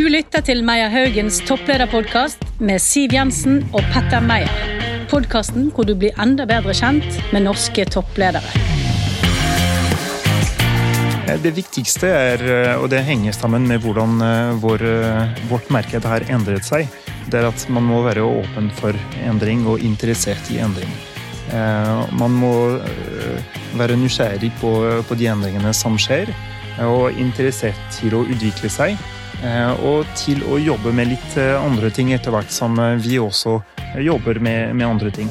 Du 0.00 0.06
lytter 0.08 0.40
til 0.40 0.62
Meyer 0.64 0.88
Haugens 0.88 1.42
topplederpodkast 1.44 2.40
med 2.64 2.80
Siv 2.80 3.12
Jensen 3.12 3.58
og 3.76 3.82
Petter 3.92 4.22
Meyer. 4.24 4.48
Podkasten 5.10 5.66
hvor 5.76 5.84
du 5.84 5.92
blir 5.92 6.16
enda 6.24 6.46
bedre 6.48 6.72
kjent 6.72 7.18
med 7.34 7.44
norske 7.44 7.84
toppledere. 7.84 8.40
Det 11.44 11.52
viktigste 11.52 12.08
er, 12.08 12.46
og 12.80 12.88
det 12.94 13.02
henger 13.10 13.36
sammen 13.36 13.68
med 13.68 13.84
hvordan 13.84 14.24
eh, 14.24 14.54
vår, 14.64 14.86
eh, 14.88 15.44
vårt 15.52 15.68
marked 15.68 16.08
har 16.08 16.24
endret 16.32 16.64
seg, 16.64 16.88
det 17.28 17.42
er 17.42 17.50
at 17.50 17.68
man 17.68 17.84
må 17.92 18.00
være 18.08 18.24
åpen 18.24 18.72
for 18.80 18.96
endring 19.20 19.68
og 19.68 19.84
interessert 19.84 20.48
i 20.48 20.62
endring. 20.64 20.96
Eh, 21.52 22.16
man 22.16 22.40
må 22.40 22.56
være 23.76 24.00
nysgjerrig 24.00 24.54
på, 24.64 24.74
på 25.04 25.20
de 25.20 25.28
endringene 25.36 25.76
som 25.76 26.00
skjer, 26.00 26.32
og 26.88 27.20
interessert 27.20 27.98
til 28.00 28.16
å 28.16 28.24
utvikle 28.24 28.72
seg. 28.72 29.10
Og 29.80 30.08
til 30.20 30.42
å 30.44 30.58
jobbe 30.60 30.92
med 30.92 31.08
litt 31.14 31.36
andre 31.40 31.88
ting 31.94 32.12
etter 32.12 32.34
hvert 32.34 32.52
som 32.52 32.76
vi 33.00 33.16
også 33.20 33.58
jobber 34.04 34.36
med, 34.42 34.74
med 34.76 34.86
andre 34.86 35.14
ting. 35.14 35.30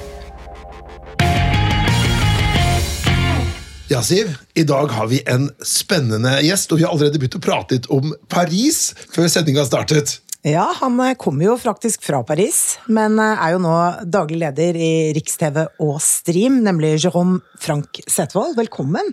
Ja, 3.89 4.01
Siv. 4.03 4.37
I 4.53 4.63
dag 4.63 4.91
har 4.91 5.07
vi 5.07 5.23
en 5.25 5.47
spennende 5.65 6.35
gjest, 6.45 6.71
og 6.71 6.77
vi 6.77 6.83
har 6.85 6.91
allerede 6.93 7.17
begynt 7.17 7.39
å 7.39 7.41
prate 7.41 7.77
litt 7.77 7.87
om 7.89 8.11
Paris 8.29 8.91
før 9.09 9.25
sendinga 9.33 9.63
startet. 9.65 10.19
Ja, 10.45 10.67
han 10.77 11.01
kommer 11.17 11.49
jo 11.49 11.55
faktisk 11.59 12.05
fra 12.05 12.21
Paris, 12.23 12.77
men 12.85 13.17
er 13.19 13.55
jo 13.55 13.63
nå 13.63 13.73
daglig 14.05 14.43
leder 14.43 14.77
i 14.77 14.91
Riks-TV 15.17 15.65
og 15.81 15.97
Stream, 16.05 16.61
nemlig 16.63 16.99
Jérôme 16.99 17.41
Frank 17.59 18.03
Setvold. 18.05 18.53
Velkommen! 18.61 19.09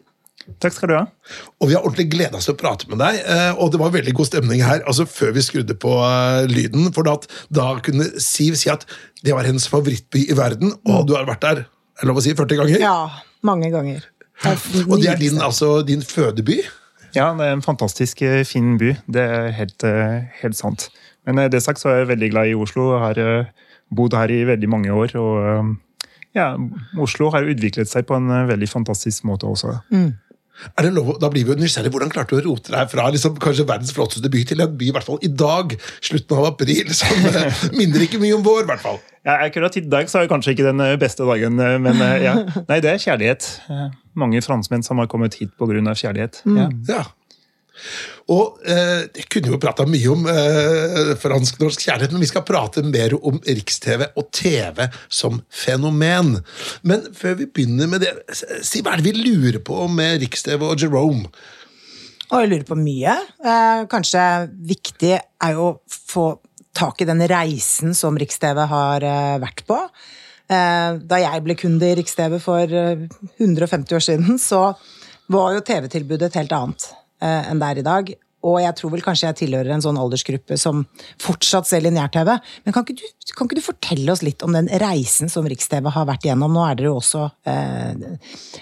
Takk 0.63 0.77
skal 0.77 0.91
du 0.91 0.95
ha. 0.97 1.05
Og 1.61 1.69
Vi 1.69 1.75
har 1.75 1.83
ordentlig 1.85 2.09
gleda 2.13 2.39
oss 2.39 2.47
til 2.49 2.55
å 2.55 2.61
prate 2.61 2.89
med 2.91 3.01
deg, 3.03 3.19
og 3.59 3.73
det 3.75 3.81
var 3.83 3.95
veldig 3.95 4.15
god 4.17 4.29
stemning 4.29 4.63
her 4.65 4.85
altså 4.87 5.05
før 5.11 5.35
vi 5.37 5.43
skrudde 5.45 5.75
på 5.83 5.93
lyden. 6.49 6.91
For 6.97 7.07
da, 7.07 7.17
da 7.53 7.73
kunne 7.85 8.07
Siv 8.23 8.55
si 8.57 8.71
at 8.73 8.87
det 9.27 9.35
var 9.35 9.49
hennes 9.49 9.67
favorittby 9.69 10.29
i 10.31 10.37
verden, 10.39 10.77
og 10.87 11.09
du 11.09 11.17
har 11.19 11.27
vært 11.29 11.43
der 11.45 11.65
er 12.03 12.11
lov 12.11 12.21
å 12.21 12.25
si, 12.25 12.35
40 12.37 12.61
ganger? 12.61 12.83
Ja, 12.83 12.97
mange 13.47 13.71
ganger. 13.73 14.05
Og 14.85 14.99
det 15.01 15.11
er 15.15 15.21
din, 15.21 15.41
altså, 15.41 15.81
din 15.87 16.05
fødeby? 16.05 16.61
Ja, 17.17 17.31
det 17.39 17.47
er 17.47 17.55
en 17.57 17.65
fantastisk 17.65 18.21
eh, 18.27 18.43
fin 18.45 18.77
by. 18.81 18.93
Det 19.09 19.23
er 19.23 19.49
helt, 19.57 19.85
eh, 19.89 20.27
helt 20.43 20.59
sant. 20.59 20.91
Men 21.25 21.41
eh, 21.41 21.49
det 21.53 21.63
sagt 21.65 21.81
så 21.81 21.89
er 21.93 22.03
jeg 22.03 22.11
veldig 22.13 22.31
glad 22.35 22.51
i 22.51 22.59
Oslo. 22.59 22.91
Jeg 22.93 23.05
har 23.07 23.53
bodd 23.97 24.17
her 24.19 24.33
i 24.35 24.43
veldig 24.45 24.69
mange 24.69 24.93
år. 24.93 25.17
Og 25.17 25.73
ja, 26.37 26.51
Oslo 27.01 27.31
har 27.33 27.49
utviklet 27.49 27.89
seg 27.89 28.05
på 28.09 28.19
en 28.19 28.29
veldig 28.51 28.69
fantastisk 28.69 29.25
måte 29.25 29.49
også. 29.49 29.79
Mm. 29.89 30.11
Er 30.73 30.87
det 30.87 30.93
lov, 30.97 31.17
da 31.23 31.31
blir 31.33 31.47
vi 31.47 31.55
jo 31.55 31.59
nysgjerrig. 31.61 31.93
Hvordan 31.95 32.13
klarte 32.13 32.37
du 32.37 32.41
å 32.41 32.45
rote 32.47 32.73
deg 32.75 32.93
fra 32.93 33.09
liksom, 33.13 33.37
kanskje 33.43 33.67
verdens 33.69 33.93
flotteste 33.97 34.31
by 34.33 34.45
til 34.49 34.65
en 34.65 34.79
by 34.79 34.89
i 34.89 34.95
hvert 34.97 35.07
fall 35.09 35.21
i 35.27 35.31
dag, 35.31 35.77
slutten 36.05 36.39
av 36.39 36.49
april, 36.53 36.95
som 37.01 37.29
minner 37.77 38.07
ikke 38.07 38.23
mye 38.23 38.39
om 38.39 38.47
vår? 38.47 38.65
i 38.65 38.71
hvert 38.73 38.85
fall? 38.85 38.99
Ja, 39.27 39.41
akkurat 39.43 39.77
i 39.79 39.83
dag 39.83 40.09
så 40.11 40.21
er 40.21 40.27
det 40.27 40.33
kanskje 40.33 40.55
ikke 40.55 40.69
den 40.69 40.83
beste 41.03 41.27
dagen, 41.27 41.59
men 41.59 42.03
ja. 42.23 42.39
Nei, 42.71 42.81
det 42.85 42.93
er 42.93 43.03
kjærlighet. 43.03 43.49
Mange 44.17 44.41
franskmenn 44.45 44.87
som 44.87 45.03
har 45.03 45.11
kommet 45.11 45.37
hit 45.41 45.53
pga. 45.59 45.95
kjærlighet. 45.99 46.45
Mm. 46.47 46.85
Ja. 46.89 47.03
Og 48.33 48.63
eh, 48.67 49.25
kunne 49.33 49.53
jo 49.53 49.61
prata 49.63 49.87
mye 49.89 50.13
om 50.13 50.25
eh, 50.31 51.13
fransk-norsk 51.23 51.85
kjærlighet, 51.87 52.15
men 52.15 52.25
vi 52.25 52.31
skal 52.31 52.47
prate 52.47 52.85
mer 52.87 53.15
om 53.19 53.39
Riks-TV 53.47 54.09
og 54.17 54.31
TV 54.35 54.87
som 55.09 55.43
fenomen. 55.53 56.41
Men 56.87 57.07
før 57.17 57.39
vi 57.43 57.51
begynner 57.51 57.91
med 57.93 58.07
det, 58.07 58.15
si 58.67 58.83
hva 58.83 58.97
er 58.97 59.03
det 59.05 59.13
vi 59.13 59.29
lurer 59.29 59.61
på 59.65 59.87
med 59.93 60.21
Riks-TV 60.25 60.67
og 60.67 60.83
Jerome? 60.83 61.31
Og 62.27 62.43
jeg 62.43 62.51
lurer 62.51 62.67
på 62.67 62.79
mye. 62.81 63.15
Eh, 63.47 63.87
kanskje 63.91 64.27
viktig 64.67 65.15
er 65.15 65.55
jo 65.55 65.71
å 65.71 65.79
få 65.87 66.29
tak 66.77 67.01
i 67.01 67.09
den 67.09 67.23
reisen 67.31 67.95
som 67.97 68.19
Riks-TV 68.19 68.67
har 68.71 69.07
eh, 69.07 69.39
vært 69.43 69.65
på. 69.69 69.79
Eh, 70.47 70.91
da 71.11 71.19
jeg 71.23 71.43
ble 71.47 71.57
kunde 71.59 71.89
i 71.89 71.97
Riks-TV 71.99 72.39
for 72.43 72.71
150 72.71 73.41
eh, 73.41 73.97
år 73.97 74.05
siden, 74.05 74.39
så 74.43 74.69
var 75.33 75.57
jo 75.57 75.65
TV-tilbudet 75.67 76.31
et 76.31 76.41
helt 76.43 76.55
annet. 76.55 76.89
Eh, 77.23 77.51
enn 77.51 77.61
det 77.63 77.73
er 77.73 77.83
i 77.83 77.87
dag. 77.87 78.15
Og 78.47 78.61
jeg 78.63 78.77
tror 78.79 78.93
vel 78.93 79.03
kanskje 79.03 79.27
jeg 79.27 79.39
tilhører 79.41 79.73
en 79.75 79.83
sånn 79.83 79.99
aldersgruppe 79.99 80.59
som 80.61 80.85
fortsatt 81.23 81.67
ser 81.67 81.83
lineær-TV. 81.83 82.31
Men 82.67 82.75
kan 82.75 82.85
ikke, 82.85 83.01
du, 83.01 83.33
kan 83.33 83.49
ikke, 83.49 83.59
du, 83.59 83.65
fortelle 83.65 84.13
oss 84.13 84.23
litt 84.23 84.45
om 84.47 84.55
den 84.55 84.69
reisen 84.83 85.33
som 85.33 85.49
Riks-TV 85.49 85.89
har 85.95 86.07
vært 86.09 86.29
gjennom? 86.29 86.55
Nå 86.55 86.63
er 86.69 86.79
dere 86.79 86.93
jo 86.93 86.99
også 87.01 87.25
eh, 87.49 88.05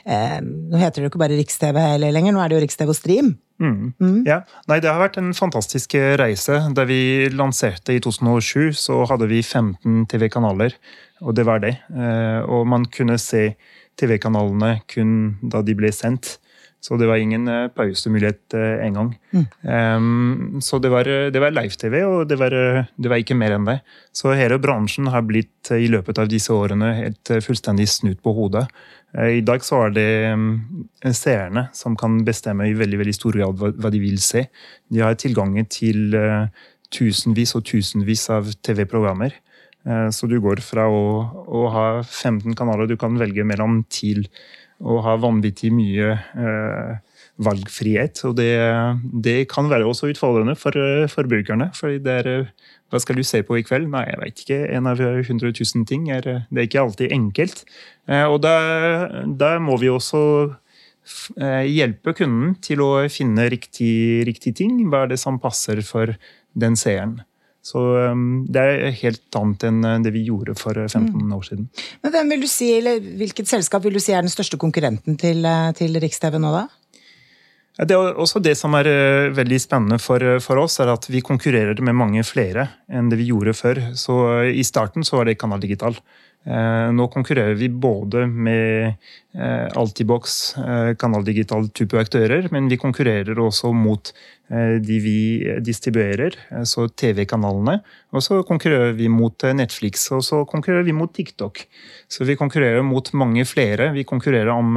eh, 0.07 0.39
Nå 0.41 0.81
heter 0.81 1.03
det 1.03 1.09
jo 1.09 1.13
ikke 1.13 1.25
bare 1.25 1.37
Riks-TV 1.37 1.81
lenger, 2.01 2.33
nå 2.33 2.41
er 2.41 2.53
det 2.53 2.59
jo 2.59 2.63
Riks-TV 2.65 2.95
og 2.95 2.99
Stream. 2.99 3.35
Mm. 3.63 3.93
Mm. 4.01 4.21
Ja. 4.27 4.41
Nei, 4.71 4.81
det 4.83 4.91
har 4.91 5.03
vært 5.03 5.19
en 5.21 5.35
fantastisk 5.37 5.99
reise. 6.19 6.63
Da 6.75 6.87
vi 6.89 7.29
lanserte 7.35 7.95
i 7.95 8.01
2007, 8.03 8.73
så 8.79 9.03
hadde 9.11 9.29
vi 9.31 9.43
15 9.45 10.07
TV-kanaler, 10.11 10.79
og 11.23 11.37
det 11.37 11.45
var 11.51 11.61
det. 11.63 11.77
Eh, 11.93 12.41
og 12.47 12.65
man 12.71 12.89
kunne 12.95 13.21
se 13.21 13.51
TV-kanalene 14.01 14.79
kun 14.91 15.37
da 15.43 15.63
de 15.67 15.77
ble 15.77 15.93
sendt. 15.95 16.39
Så 16.85 16.99
det 17.01 17.07
var 17.09 17.17
ingen 17.17 17.49
eh, 17.49 17.71
pausemulighet 17.73 18.55
eh, 18.59 18.83
engang. 18.85 19.15
Mm. 19.33 19.45
Um, 19.63 20.61
så 20.61 20.77
det 20.79 20.91
var, 20.93 21.09
det 21.33 21.41
var 21.41 21.55
live-TV, 21.55 21.95
og 22.05 22.27
det 22.29 22.37
var, 22.37 22.53
det 22.53 23.09
var, 23.09 23.23
ikke 23.23 23.37
mer 23.41 23.55
enn 23.57 23.65
det. 23.65 23.79
Så 24.13 24.35
hele 24.37 24.59
bransjen 24.61 25.09
har 25.09 25.25
blitt 25.25 25.71
i 25.73 25.89
løpet 25.89 26.21
av 26.21 26.29
disse 26.29 26.53
årene 26.53 26.91
helt 26.99 27.33
fullstendig 27.47 27.87
snudd 27.89 28.21
på 28.21 28.35
hodet. 28.37 28.67
I 29.15 29.41
dag 29.47 29.63
så 29.63 29.79
er 29.87 29.95
det 29.95 31.15
seerne 31.15 31.69
som 31.73 31.95
kan 31.97 32.19
bestemme 32.27 32.67
i 32.67 32.75
veldig 32.77 32.99
veldig 32.99 33.15
stor 33.15 33.37
grad 33.39 33.61
hva, 33.61 33.71
hva 33.79 33.93
de 33.95 34.01
vil 34.03 34.19
se. 34.21 34.43
De 34.91 35.01
har 35.01 35.15
tilgang 35.17 35.55
til 35.71 36.19
tusenvis 36.93 37.55
og 37.55 37.63
tusenvis 37.71 38.27
av 38.35 38.51
TV-programmer. 38.67 39.39
Så 40.11 40.27
du 40.27 40.35
går 40.43 40.61
fra 40.67 40.89
å, 40.91 41.05
å 41.47 41.63
ha 41.71 41.87
15 42.03 42.59
kanaler 42.59 42.91
du 42.91 42.97
kan 42.99 43.15
velge 43.21 43.47
mellom, 43.47 43.85
til 43.87 44.27
og 44.83 45.03
har 45.07 45.21
vanvittig 45.23 45.71
mye 45.75 46.15
eh, 46.15 47.21
valgfrihet. 47.45 48.23
Og 48.29 48.37
det, 48.39 48.51
det, 49.25 49.37
kan 49.51 49.69
være 49.71 49.87
også 49.87 50.11
utfordrende 50.13 50.55
for 50.59 50.77
uh, 50.79 51.07
forbrukerne. 51.11 51.71
for 51.75 51.95
det 52.03 52.17
er 52.21 52.31
uh, 52.45 52.51
Hva 52.91 53.01
skal 53.03 53.19
du 53.19 53.25
se 53.27 53.43
på 53.43 53.59
i 53.59 53.65
kveld? 53.67 53.89
Nei, 53.91 54.05
jeg 54.11 54.21
vet 54.23 54.43
ikke. 54.45 54.61
En 54.77 54.87
av 54.91 55.01
100 55.01 55.51
000 55.51 55.87
ting. 55.89 56.11
Er, 56.15 56.47
det 56.51 56.61
er 56.61 56.69
ikke 56.69 56.85
alltid 56.85 57.13
enkelt. 57.13 57.65
Og 58.07 58.37
da, 58.45 59.51
må 59.59 59.79
vi 59.81 59.89
også 59.91 60.21
hjelpe 61.67 62.15
kunden 62.15 62.55
til 62.63 62.85
å 62.85 62.91
finne 63.11 63.49
riktig, 63.51 64.23
riktig 64.29 64.55
ting. 64.61 64.77
Hva 64.93 65.05
er 65.05 65.15
det 65.15 65.19
som 65.21 65.41
passer 65.43 65.83
for 65.83 66.15
den 66.55 66.79
seeren? 66.79 67.19
Så 67.65 67.81
um, 68.13 68.45
det 68.53 68.61
er 68.61 68.97
helt 69.01 69.39
annet 69.41 69.65
enn 69.71 69.81
uh, 69.87 69.97
det 70.05 70.13
vi 70.13 70.27
gjorde 70.27 70.53
for 70.61 70.77
15 70.77 71.09
uh, 71.09 71.17
mm. 71.17 71.35
år 71.37 71.45
siden. 71.49 71.69
Men 72.05 72.13
hvem 72.13 72.33
vil 72.35 72.45
du 72.45 72.49
si, 72.51 72.71
eller 72.77 73.01
Hvilket 73.01 73.49
selskap 73.49 73.87
vil 73.87 73.97
du 73.97 74.03
si 74.05 74.13
er 74.13 74.25
den 74.25 74.33
største 74.33 74.61
konkurrenten 74.61 75.17
til, 75.21 75.41
uh, 75.49 75.71
til 75.77 75.97
Riks-TV 76.03 76.37
nå, 76.43 76.53
da? 76.53 76.67
Det 77.75 77.97
er 77.97 78.21
også 78.23 78.39
det 78.39 78.53
som 78.55 78.77
er 78.79 78.87
veldig 79.35 79.57
spennende 79.59 79.97
for, 79.99 80.23
for, 80.45 80.61
oss, 80.63 80.77
er 80.79 80.93
at 80.93 81.09
vi 81.11 81.25
konkurrerer 81.27 81.81
med 81.83 81.97
mange 81.99 82.23
flere 82.23 82.69
enn 82.87 83.09
det 83.11 83.19
vi 83.19 83.33
gjorde 83.33 83.57
før. 83.59 83.81
Så 83.99 84.15
I 84.47 84.63
starten 84.63 85.03
så 85.03 85.19
var 85.19 85.27
det 85.27 85.35
Kanal 85.41 85.65
Digital. 85.65 85.99
Eh, 86.45 86.89
nå 86.93 87.07
konkurrerer 87.09 87.55
vi 87.57 87.71
både 87.73 88.27
med 88.29 88.91
eh, 89.33 89.69
Altibox, 89.81 90.57
eh, 90.61 90.91
Kanal 91.01 91.25
Digital-type 91.25 91.97
aktører, 91.97 92.51
men 92.53 92.69
vi 92.69 92.77
konkurrerer 92.77 93.39
også 93.41 93.73
mot 93.73 94.11
de 94.49 94.97
vi 95.01 95.19
distribuerer, 95.65 96.37
så 96.69 96.85
TV-kanalene. 96.93 97.79
Og 98.13 98.23
så 98.23 98.43
konkurrerer 98.45 98.93
vi 98.99 99.09
mot 99.09 99.47
Netflix, 99.57 100.05
og 100.13 100.21
så 100.27 100.43
konkurrerer 100.45 100.85
vi 100.85 100.93
mot 100.93 101.13
TikTok. 101.17 101.63
Så 102.13 102.29
vi 102.29 102.37
konkurrerer 102.37 102.85
mot 102.85 103.09
mange 103.17 103.47
flere. 103.49 103.89
Vi 103.97 104.05
konkurrerer 104.05 104.53
om 104.53 104.77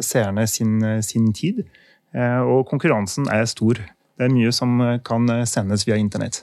seerne 0.00 0.46
sin, 0.48 0.80
sin 1.04 1.28
tid. 1.36 1.60
Og 2.16 2.64
konkurransen 2.72 3.28
er 3.28 3.44
stor. 3.52 3.82
Det 3.82 4.26
er 4.26 4.32
mye 4.32 4.52
som 4.56 4.80
kan 5.04 5.28
sendes 5.44 5.84
via 5.86 6.00
internett. 6.00 6.42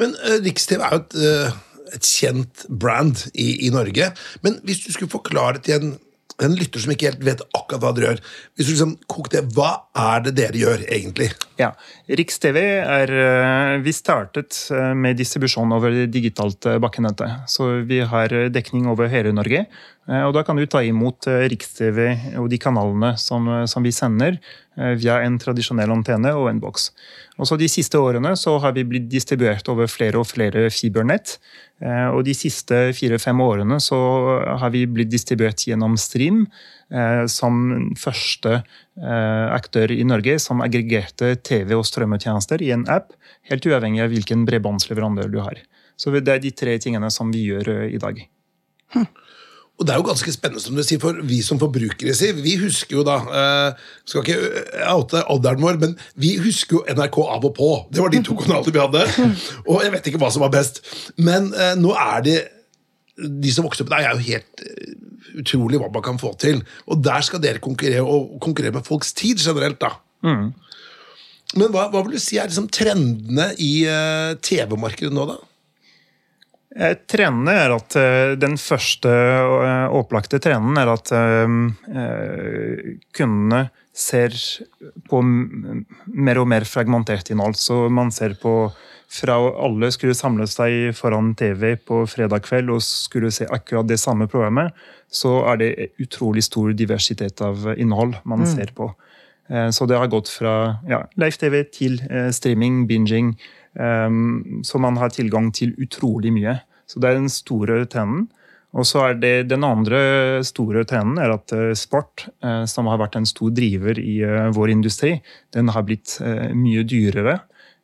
Men 0.00 0.16
Riks-TV 0.40 0.80
er 0.80 0.96
jo 0.96 1.04
et 1.04 1.58
et 1.94 2.04
kjent 2.04 2.66
brand 2.68 3.26
i, 3.34 3.66
i, 3.66 3.70
Norge. 3.74 4.10
Men 4.44 4.58
hvis 4.66 4.84
du 4.84 4.92
skulle 4.94 5.12
forklare 5.12 5.62
til 5.64 5.78
en, 5.78 5.96
en 6.44 6.54
lytter 6.54 6.82
som 6.82 6.92
ikke 6.94 7.10
helt 7.10 7.24
vet 7.26 7.42
akkurat 7.56 7.82
hva 7.82 7.92
dere 7.96 8.12
gjør, 8.12 8.20
hvis 8.54 8.68
du 8.68 8.72
liksom 8.72 8.94
koker 9.10 9.34
det, 9.34 9.42
hva 9.56 9.70
er 9.98 10.24
det 10.26 10.34
dere 10.38 10.60
gjør 10.60 10.84
egentlig? 10.86 11.30
Ja, 11.58 11.72
Riks-TV 12.06 12.58
er 12.78 13.10
eh, 13.10 13.74
Vi 13.82 13.94
startet 13.96 14.60
eh, 14.74 14.92
med 14.94 15.18
distribusjon 15.18 15.74
over 15.74 15.94
digitalt 16.06 16.68
eh, 16.70 16.78
bakkenettet. 16.82 17.48
Så 17.50 17.80
vi 17.88 18.00
har 18.06 18.34
dekning 18.54 18.86
over 18.90 19.10
hele 19.10 19.34
Norge. 19.34 19.64
Eh, 20.08 20.24
og 20.24 20.32
da 20.36 20.42
kan 20.46 20.56
du 20.56 20.64
ta 20.66 20.80
imot 20.84 21.28
eh, 21.28 21.44
Riks-TV 21.52 22.00
og 22.40 22.48
de 22.52 22.58
kanalene 22.60 23.12
som, 23.20 23.48
eh, 23.52 23.66
som, 23.68 23.84
vi 23.84 23.92
sender 23.94 24.40
via 24.78 25.16
en 25.26 25.34
tradisjonell 25.42 25.90
antenne 25.90 26.30
og 26.38 26.44
en 26.52 26.60
boks. 26.62 26.84
Og 27.42 27.48
så 27.50 27.56
De 27.58 27.66
siste 27.66 27.98
årene 27.98 28.30
så 28.38 28.52
har 28.62 28.76
vi 28.76 28.84
blitt 28.86 29.08
distribuert 29.10 29.66
over 29.72 29.90
flere 29.90 30.20
og 30.20 30.28
flere 30.30 30.68
fibernett. 30.70 31.32
Og 32.14 32.20
de 32.22 32.30
siste 32.38 32.92
fire-fem 32.94 33.42
årene 33.42 33.80
så 33.82 33.98
har 34.62 34.70
vi 34.70 34.84
blitt 34.86 35.10
distribuert 35.10 35.66
gjennom 35.66 35.98
Stream 35.98 36.44
som 37.26 37.58
første 37.98 38.60
aktør 39.50 39.90
i 39.90 40.06
Norge 40.06 40.38
som 40.38 40.62
aggregerte 40.62 41.34
TV- 41.42 41.74
og 41.74 41.82
strømmetjenester 41.90 42.62
i 42.62 42.70
en 42.78 42.86
app, 42.86 43.10
helt 43.50 43.66
uavhengig 43.66 44.06
av 44.06 44.14
hvilken 44.14 44.46
bredbåndsleverandør 44.46 45.34
du 45.34 45.40
har. 45.42 45.58
Så 45.98 46.14
det 46.14 46.36
er 46.36 46.38
de 46.38 46.54
tre 46.54 46.78
tingene 46.78 47.10
som 47.10 47.34
vi 47.34 47.48
gjør 47.50 47.88
i 47.90 47.98
dag. 47.98 48.22
Hm. 48.94 49.10
Og 49.78 49.86
det 49.86 49.94
er 49.94 50.00
jo 50.00 50.08
ganske 50.08 50.32
spennende, 50.34 50.60
som 50.62 50.74
du 50.74 50.82
sier, 50.82 50.98
for 51.02 51.20
vi 51.26 51.38
som 51.44 51.58
forbrukere. 51.60 52.14
sier, 52.16 52.34
Vi 52.34 52.56
husker 52.58 52.98
jo 52.98 53.04
da 53.06 53.18
eh, 53.40 53.82
Skal 54.08 54.24
ikke 54.24 54.38
eh, 54.74 54.86
oute 54.90 55.22
alderen 55.30 55.62
vår, 55.62 55.78
men 55.78 55.94
vi 56.18 56.34
husker 56.42 56.80
jo 56.80 56.96
NRK 56.98 57.18
av 57.22 57.46
og 57.46 57.54
på. 57.54 57.70
Det 57.94 58.02
var 58.02 58.10
de 58.10 58.22
to 58.26 58.34
kanalene 58.40 58.74
vi 58.74 58.82
hadde. 58.82 59.34
Og 59.66 59.84
jeg 59.84 59.94
vet 59.94 60.10
ikke 60.10 60.22
hva 60.22 60.32
som 60.34 60.42
var 60.42 60.54
best. 60.54 60.82
Men 61.16 61.52
eh, 61.54 61.76
nå 61.78 61.94
er 61.94 62.24
det 62.26 62.38
De 63.18 63.50
som 63.50 63.66
vokste 63.66 63.82
opp 63.82 63.90
der, 63.90 64.06
er 64.06 64.18
jo 64.18 64.26
helt 64.26 64.66
utrolig 65.38 65.78
hva 65.78 65.90
man 65.94 66.02
kan 66.06 66.18
få 66.18 66.32
til. 66.38 66.60
Og 66.86 67.02
der 67.02 67.22
skal 67.26 67.42
dere 67.42 67.62
konkurrere, 67.62 68.02
og 68.02 68.38
konkurrere 68.42 68.74
med 68.74 68.86
folks 68.86 69.12
tid 69.12 69.42
generelt, 69.42 69.80
da. 69.82 69.94
Mm. 70.26 70.52
Men 71.58 71.72
hva, 71.74 71.88
hva, 71.90 72.02
vil 72.04 72.14
du 72.14 72.22
si 72.22 72.38
er 72.38 72.46
liksom 72.46 72.68
trendene 72.70 73.48
i 73.58 73.72
TV-markedet 74.42 75.10
nå, 75.14 75.26
da? 75.32 75.38
Eh, 76.76 76.94
trenden 77.08 77.48
er 77.48 77.72
at 77.72 77.96
eh, 77.96 78.34
Den 78.36 78.58
første 78.60 79.08
eh, 79.08 79.86
opplagte 79.96 80.40
trenden 80.42 80.76
er 80.76 80.92
at 80.92 81.12
kundene 83.16 83.62
ser 83.98 84.36
på 85.08 85.22
mer 85.24 86.38
og 86.38 86.46
mer 86.52 86.66
fragmentert 86.68 87.32
innhold. 87.32 87.56
Så 87.58 87.88
man 87.90 88.12
ser 88.14 88.36
på 88.38 88.70
fra 89.08 89.38
alle 89.64 89.88
skulle 89.88 90.14
samle 90.14 90.44
seg 90.46 90.92
foran 90.94 91.32
TV 91.38 91.78
på 91.80 92.02
fredag 92.12 92.44
kveld 92.44 92.68
og 92.74 92.82
skulle 92.84 93.32
se 93.32 93.46
akkurat 93.48 93.88
det 93.88 93.96
samme 93.98 94.26
programmet, 94.28 94.76
så 95.08 95.38
er 95.48 95.62
det 95.62 95.70
utrolig 96.04 96.44
stor 96.44 96.74
diversitet 96.76 97.40
av 97.40 97.70
innhold 97.72 98.18
man 98.28 98.44
mm. 98.44 98.50
ser 98.52 98.74
på. 98.76 98.90
Så 99.48 99.88
det 99.88 99.96
har 99.96 100.12
gått 100.12 100.28
fra 100.28 100.76
ja, 100.84 101.00
live-TV 101.16 101.62
til 101.72 101.96
streaming, 102.36 102.82
binging. 102.86 103.32
Så 103.78 104.78
man 104.82 104.96
har 104.98 105.12
tilgang 105.14 105.52
til 105.54 105.70
utrolig 105.78 106.32
mye. 106.34 106.56
Så 106.90 106.98
det 106.98 107.10
er 107.10 107.18
den 107.20 107.30
store 107.30 107.84
trenden. 107.86 108.26
Og 108.76 108.84
så 108.86 109.04
er 109.06 109.14
det 109.16 109.48
Den 109.48 109.64
andre 109.64 110.44
store 110.44 110.84
trenden 110.88 111.18
er 111.22 111.32
at 111.32 111.52
eh, 111.56 111.72
sport, 111.78 112.26
eh, 112.44 112.64
som 112.68 112.88
har 112.90 113.00
vært 113.00 113.16
en 113.16 113.28
stor 113.28 113.52
driver 113.54 113.98
i 114.00 114.18
eh, 114.24 114.50
vår 114.54 114.74
industri, 114.74 115.14
den 115.56 115.72
har 115.72 115.86
blitt 115.88 116.18
mye 116.54 116.84
dyrere. 116.84 117.38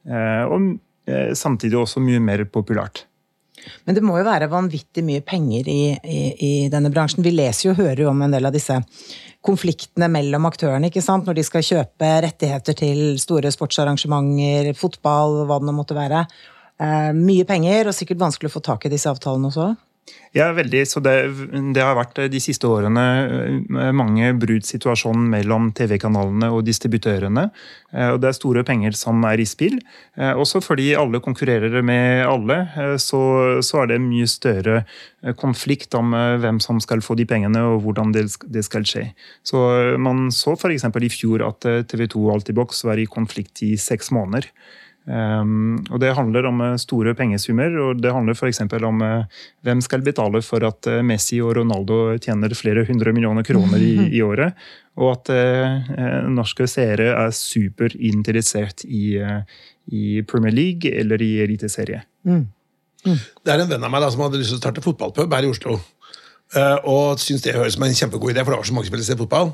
Og 0.04 0.74
samtidig 1.36 1.78
også 1.78 2.00
mye 2.04 2.20
mer 2.20 2.42
populært. 2.52 3.06
Men 3.88 3.96
det 3.96 4.02
må 4.04 4.18
jo 4.18 4.26
være 4.26 4.50
vanvittig 4.52 5.00
mye 5.04 5.22
penger 5.24 5.68
i, 5.72 5.80
i, 5.96 6.20
i, 6.36 6.50
denne 6.72 6.90
bransjen. 6.92 7.24
Vi 7.24 7.32
leser 7.32 7.70
jo 7.70 7.72
og 7.72 7.80
hører 7.80 8.02
jo 8.04 8.10
om 8.10 8.20
en 8.26 8.34
del 8.36 8.44
av 8.44 8.52
disse 8.52 8.76
konfliktene 9.44 10.08
mellom 10.12 10.48
aktørene, 10.48 10.88
ikke 10.88 11.04
sant? 11.04 11.28
når 11.28 11.38
de 11.38 11.44
skal 11.46 11.66
kjøpe 11.66 12.10
rettigheter 12.24 12.76
til 12.78 13.00
store 13.20 13.52
sportsarrangementer, 13.52 14.72
fotball, 14.78 15.42
hva 15.48 15.60
det 15.60 15.68
nå 15.68 15.74
måtte 15.76 15.96
være. 15.96 16.24
Eh, 16.80 17.10
mye 17.16 17.44
penger, 17.48 17.90
og 17.90 17.96
sikkert 17.96 18.22
vanskelig 18.22 18.50
å 18.50 18.56
få 18.56 18.64
tak 18.64 18.86
i 18.86 18.92
disse 18.92 19.10
avtalene 19.10 19.50
også? 19.52 19.74
Ja, 20.34 20.48
veldig. 20.52 20.80
Så 20.90 20.98
det, 20.98 21.14
det, 21.76 21.82
har 21.82 21.94
vært 21.94 22.18
eh, 22.18 22.28
de 22.30 22.40
siste 22.42 22.66
årene 22.66 23.04
eh, 23.22 23.92
mange 23.94 24.32
bruddsituasjoner 24.42 25.28
mellom 25.36 25.68
TV-kanalene 25.76 26.50
og 26.50 26.64
distributørene. 26.66 27.46
Og 27.94 28.16
det 28.18 28.26
er 28.26 28.34
store 28.34 28.64
penger 28.66 28.96
som 28.98 29.22
er 29.22 29.38
i 29.38 29.44
spill. 29.46 29.76
Også 30.18 30.58
fordi 30.58 30.88
alle 30.98 31.20
konkurrerer 31.22 31.76
med 31.86 32.24
alle, 32.26 32.56
så, 32.98 33.20
så 33.62 33.84
er 33.84 33.92
det 33.92 34.00
mye 34.02 34.26
større 34.26 34.80
konflikt 35.38 35.94
om 35.94 36.10
hvem 36.42 36.58
som 36.58 36.80
skal 36.82 37.04
få 37.06 37.14
de 37.14 37.28
pengene 37.30 37.62
og 37.62 37.84
hvordan 37.84 38.10
det, 38.16 38.24
det 38.50 38.64
skal 38.66 38.82
skje. 38.90 39.04
Så 39.46 39.62
Man 40.02 40.26
så 40.34 40.56
f.eks. 40.58 40.88
i 40.90 41.12
fjor 41.14 41.46
at 41.46 41.62
TV 41.86 42.08
2 42.10 42.24
og 42.24 42.34
Altibox 42.40 42.82
var 42.88 42.98
i 42.98 43.06
konflikt 43.06 43.62
i 43.62 43.76
seks 43.78 44.10
måneder. 44.10 44.50
Um, 45.04 45.82
og 45.92 46.00
Det 46.00 46.14
handler 46.16 46.46
om 46.48 46.60
uh, 46.64 46.76
store 46.80 47.12
pengesummer, 47.14 47.74
og 47.82 48.00
det 48.00 48.12
handler 48.12 48.32
f.eks. 48.32 48.62
om 48.64 49.02
uh, 49.04 49.42
hvem 49.60 49.82
skal 49.84 50.04
betale 50.04 50.40
for 50.40 50.64
at 50.64 50.88
uh, 50.88 51.02
Messi 51.04 51.42
og 51.44 51.58
Ronaldo 51.58 52.16
tjener 52.16 52.54
flere 52.56 52.86
hundre 52.88 53.12
millioner 53.12 53.44
kroner 53.44 53.84
i, 53.84 54.08
i 54.16 54.22
året, 54.24 54.56
og 54.96 55.10
at 55.10 55.28
norske 56.30 56.68
seere 56.70 57.08
er 57.18 57.32
superinteressert 57.34 58.84
i, 58.86 59.16
i 59.90 60.22
Premier 60.22 60.54
League 60.54 60.86
eller 60.86 61.18
i 61.18 61.32
Eliteserie. 61.42 61.98
Mm. 62.22 62.44
Mm. 63.02 63.18
Det 63.18 63.50
er 63.50 63.64
en 63.64 63.72
venn 63.72 63.82
av 63.82 63.90
meg 63.90 64.04
da, 64.04 64.12
som 64.14 64.22
hadde 64.22 64.38
lyst 64.38 64.54
til 64.54 64.60
å 64.60 64.62
starte 64.62 64.84
fotballpub 64.84 65.34
her 65.34 65.48
i 65.48 65.50
Oslo. 65.50 65.80
og 66.86 67.18
syntes 67.18 67.42
det 67.42 67.56
høres 67.56 67.74
som 67.74 67.82
en 67.82 67.98
kjempegod 67.98 68.30
idé, 68.30 68.44
for 68.44 68.54
det 68.54 68.60
var 68.60 68.70
så 68.70 68.76
mange 68.76 68.86
som 68.86 68.94
ville 68.94 69.08
se 69.08 69.18
fotball. 69.18 69.50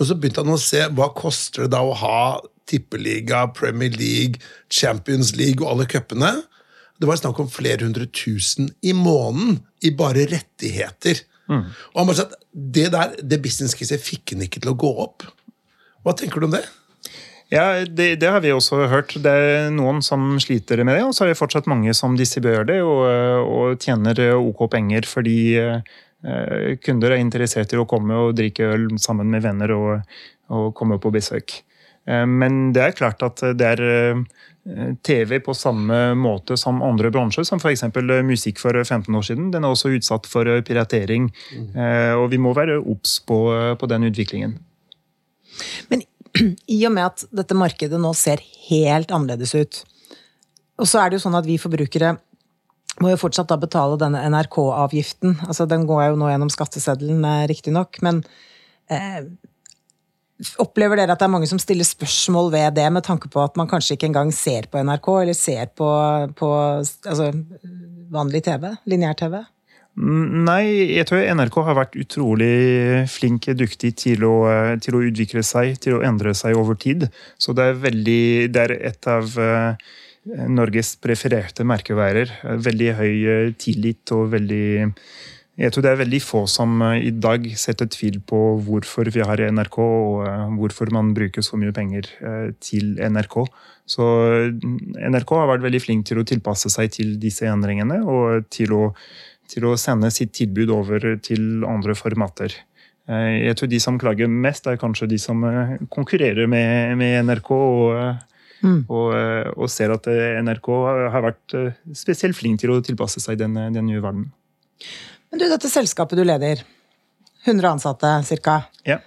Og 0.00 0.08
så 0.08 0.16
begynte 0.16 0.40
han 0.40 0.56
å 0.56 0.64
se 0.64 0.80
hva 0.96 1.10
koster 1.12 1.66
det 1.66 1.74
da 1.76 1.84
å 1.84 1.92
ha 2.00 2.40
tippeliga, 2.70 3.46
Premier 3.56 3.92
League, 3.98 4.40
Champions 4.70 5.34
League 5.38 5.64
og 5.64 5.74
alle 5.74 5.88
cupene. 5.90 6.36
Det 7.00 7.08
var 7.08 7.18
snakk 7.20 7.38
om 7.40 7.50
flere 7.50 7.86
hundre 7.86 8.06
tusen 8.12 8.70
i 8.84 8.94
måneden 8.96 9.60
i 9.84 9.92
bare 9.96 10.26
rettigheter. 10.30 11.22
Mm. 11.50 11.64
Og 11.66 11.96
han 11.98 12.10
bare 12.10 12.18
sa 12.18 12.26
at 12.28 12.36
det 12.52 12.90
der, 12.94 13.14
det 13.26 13.40
business-caset 13.42 14.02
fikk 14.04 14.34
han 14.34 14.44
ikke 14.46 14.62
til 14.62 14.74
å 14.74 14.78
gå 14.78 14.90
opp. 15.02 15.24
Hva 16.04 16.14
tenker 16.16 16.40
du 16.40 16.48
om 16.48 16.54
det? 16.54 16.66
Ja, 17.50 17.82
det, 17.82 18.20
det, 18.22 18.28
har 18.30 18.44
vi 18.44 18.52
også 18.54 18.84
hørt. 18.92 19.16
Det 19.18 19.30
er 19.30 19.72
noen 19.74 19.98
som 20.06 20.36
sliter 20.42 20.84
med 20.86 20.94
det, 20.94 21.06
og 21.08 21.16
så 21.16 21.24
er 21.24 21.32
det 21.32 21.40
fortsatt 21.40 21.66
mange 21.70 21.94
som 21.98 22.14
distribuerer 22.18 22.68
det 22.68 22.78
og, 22.86 23.02
og 23.42 23.80
tjener 23.82 24.20
OK 24.36 24.62
penger 24.70 25.08
fordi 25.10 25.40
eh, 25.58 26.76
kunder 26.84 27.16
er 27.16 27.24
interessert 27.24 27.74
i 27.74 27.80
å 27.80 27.88
komme 27.90 28.14
og 28.28 28.36
drikke 28.38 28.70
øl 28.76 28.86
sammen 29.02 29.32
med 29.34 29.42
venner 29.48 29.74
og, 29.74 30.14
og 30.54 30.70
komme 30.78 31.00
på 31.02 31.10
besøk. 31.16 31.58
Eh, 32.08 32.26
men 32.26 32.70
det 32.76 32.84
er 32.84 32.96
klart 32.96 33.24
at 33.26 33.42
det 33.56 33.68
er 33.74 33.82
eh, 33.88 34.22
TV 35.06 35.38
på 35.44 35.54
samme 35.56 36.14
måte 36.18 36.56
som 36.60 36.82
andre 36.84 37.10
bransjer, 37.12 37.46
som 37.48 37.60
f.eks. 37.60 37.86
musikk 38.26 38.60
for 38.62 38.76
15 38.76 39.08
år 39.16 39.26
siden. 39.26 39.50
Den 39.54 39.64
er 39.64 39.74
også 39.74 39.92
utsatt 39.96 40.28
for 40.30 40.46
piratering, 40.66 41.30
mm. 41.56 41.70
og 42.20 42.26
vi 42.30 42.38
må 42.38 42.52
være 42.54 42.76
obs 42.78 43.18
på, 43.24 43.40
på, 43.80 43.88
den 43.90 44.04
utviklingen. 44.10 44.58
Men 45.88 46.04
i 46.76 46.82
og 46.86 46.92
med 46.92 47.08
at 47.08 47.24
dette 47.34 47.56
markedet 47.56 47.98
nå 47.98 48.12
ser 48.14 48.44
helt 48.68 49.10
annerledes 49.16 49.56
ut, 49.56 49.80
og 50.80 50.88
så 50.88 51.00
er 51.00 51.10
det 51.10 51.18
jo 51.18 51.24
sånn 51.24 51.40
at 51.40 51.48
vi 51.48 51.58
forbrukere 51.60 52.14
må 53.00 53.12
jo 53.12 53.20
fortsatt 53.20 53.48
da 53.50 53.56
betale 53.60 53.98
denne 54.00 54.22
NRK-avgiften. 54.32 55.38
Altså, 55.46 55.66
den 55.68 55.86
går 55.88 56.10
jo 56.10 56.18
nå 56.20 56.30
gjennom 56.32 56.50
skatteseddelen, 56.52 57.24
riktignok, 57.48 58.00
men 58.04 58.22
eh, 58.92 59.22
Opplever 60.62 60.96
dere 60.96 61.12
at 61.14 61.20
det 61.20 61.26
er 61.26 61.32
mange 61.32 61.48
som 61.50 61.60
stiller 61.60 61.84
spørsmål 61.84 62.50
ved 62.54 62.76
det, 62.78 62.86
med 62.92 63.04
tanke 63.04 63.28
på 63.32 63.42
at 63.44 63.56
man 63.60 63.68
kanskje 63.68 63.96
ikke 63.96 64.08
engang 64.08 64.32
ser 64.32 64.70
på 64.72 64.80
NRK, 64.80 65.08
eller 65.22 65.36
ser 65.36 65.72
på, 65.76 65.88
på 66.38 66.50
altså, 66.80 67.30
vanlig 68.12 68.44
TV? 68.48 68.70
Lineær-TV? 68.88 69.42
Mm, 70.00 70.44
nei, 70.46 70.62
jeg 70.94 71.08
tror 71.10 71.24
NRK 71.36 71.56
har 71.66 71.76
vært 71.76 71.96
utrolig 71.98 72.52
flink 73.10 73.50
dyktig 73.58 73.90
til 74.00 74.24
å, 74.24 74.36
til 74.80 74.96
å, 74.96 75.02
utvikle 75.10 75.42
seg, 75.44 75.74
til 75.82 75.98
å 75.98 76.04
endre 76.06 76.32
seg 76.38 76.56
over 76.56 76.78
tid. 76.78 77.08
Så 77.40 77.52
det 77.56 77.66
er, 77.72 77.82
veldig, 77.82 78.22
det 78.54 78.62
er 78.62 78.76
et 78.92 79.10
av 79.10 79.34
uh, 79.36 79.90
Norges 80.48 80.94
prefererte 81.02 81.66
merkeværer. 81.68 82.32
Veldig 82.64 82.90
høy 82.96 83.12
eh, 83.34 83.52
tillit 83.60 84.12
og 84.14 84.30
veldig 84.34 84.66
jeg 85.60 85.74
tror 85.74 85.84
det 85.84 85.90
er 85.90 85.98
veldig 86.00 86.20
få 86.24 86.40
som 86.48 86.80
eh, 86.86 87.06
i 87.10 87.10
dag 87.12 87.44
setter 87.60 87.88
tvil 87.92 88.20
på 88.24 88.38
hvorfor 88.64 89.10
vi 89.12 89.24
har 89.26 89.42
NRK, 89.52 89.76
og 89.80 90.22
eh, 90.24 90.46
hvorfor 90.56 90.92
man 90.94 91.12
bruker 91.16 91.44
så 91.44 91.58
mye 91.60 91.74
penger 91.76 92.08
eh, 92.24 92.46
til 92.64 92.94
NRK. 92.96 93.36
Så 93.90 94.06
NRK 94.96 95.34
har 95.36 95.50
vært 95.50 95.66
veldig 95.66 95.82
flink 95.82 96.06
til 96.08 96.22
å 96.22 96.24
tilpasse 96.24 96.72
seg 96.72 96.94
til 96.94 97.12
disse 97.20 97.48
endringene, 97.50 98.00
og 98.06 98.48
til 98.52 98.72
å, 98.76 98.82
til 99.50 99.68
å 99.68 99.76
sende 99.80 100.12
sitt 100.14 100.32
tilbud 100.38 100.72
over 100.72 101.06
til 101.20 101.66
andre 101.68 101.96
formater. 101.98 102.54
Jeg 103.10 103.56
tror 103.58 103.66
de 103.66 103.80
som 103.82 103.96
klager 103.98 104.28
mest, 104.30 104.68
er 104.70 104.78
kanskje 104.78 105.08
de 105.10 105.16
som 105.18 105.42
konkurrerer 105.90 106.46
med, 106.46 106.96
med 107.00 107.24
NRK. 107.26 107.54
og 107.60 108.26
Mm. 108.60 108.82
Og, 108.92 109.14
og, 109.56 109.70
ser 109.72 109.88
at 109.88 110.04
NRK 110.44 110.66
har 110.84 111.22
vært 111.24 111.54
spesielt 111.96 112.36
flink 112.36 112.60
til 112.60 112.74
å 112.74 112.82
tilpasse 112.84 113.16
seg 113.24 113.38
den, 113.40 113.54
den 113.72 113.86
nye 113.88 114.02
verden. 114.04 114.26
Men 115.30 115.42
du, 115.42 115.46
dette 115.50 115.70
selskapet 115.70 116.18
du 116.18 116.24
leder, 116.26 116.64
100 117.46 117.70
ansatte 117.70 118.12
ca. 118.44 118.56
Ja. 118.86 118.98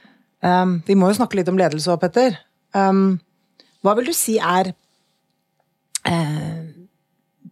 Um, 0.44 0.80
vi 0.88 0.96
må 1.00 1.12
jo 1.12 1.20
snakke 1.20 1.40
litt 1.40 1.52
om 1.52 1.60
ledelse 1.60 1.92
òg, 1.94 2.02
Petter. 2.02 2.40
Um, 2.76 3.20
hva 3.84 3.94
vil 4.00 4.10
du 4.10 4.16
si 4.16 4.38
er 4.40 4.72
uh, 6.08 6.64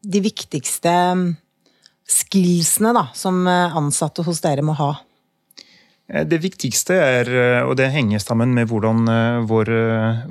de 0.02 0.24
viktigste 0.24 0.96
skillsene 2.12 2.92
da, 2.96 3.06
som 3.16 3.46
ansatte 3.48 4.24
hos 4.28 4.42
dere 4.44 4.64
må 4.66 4.76
ha 4.80 4.96
Eh, 6.12 6.26
det 6.28 6.42
viktigste 6.44 6.98
er, 7.00 7.32
eh, 7.32 7.64
og 7.64 7.78
det 7.80 7.92
henger 7.94 8.20
sammen 8.20 8.54
med 8.56 8.70
hvordan 8.72 9.08
eh, 9.08 9.42
vår, 9.48 9.72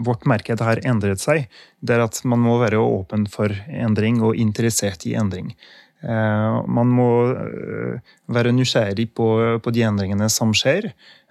vårt 0.04 0.26
marked 0.28 0.60
har 0.64 0.82
endret 0.84 1.22
seg, 1.22 1.48
det 1.80 1.96
er 1.96 2.04
at 2.04 2.20
man 2.28 2.42
må 2.44 2.58
være 2.60 2.80
åpen 2.80 3.26
for 3.30 3.54
endring 3.68 4.20
og 4.22 4.36
interessert 4.36 5.06
i 5.08 5.16
endring. 5.18 5.54
Man 6.00 6.88
må 6.96 7.08
være 8.32 8.54
nysgjerrig 8.56 9.10
på, 9.12 9.26
på 9.60 9.72
de 9.76 9.82
endringene 9.84 10.30
som 10.32 10.54
skjer, 10.56 10.86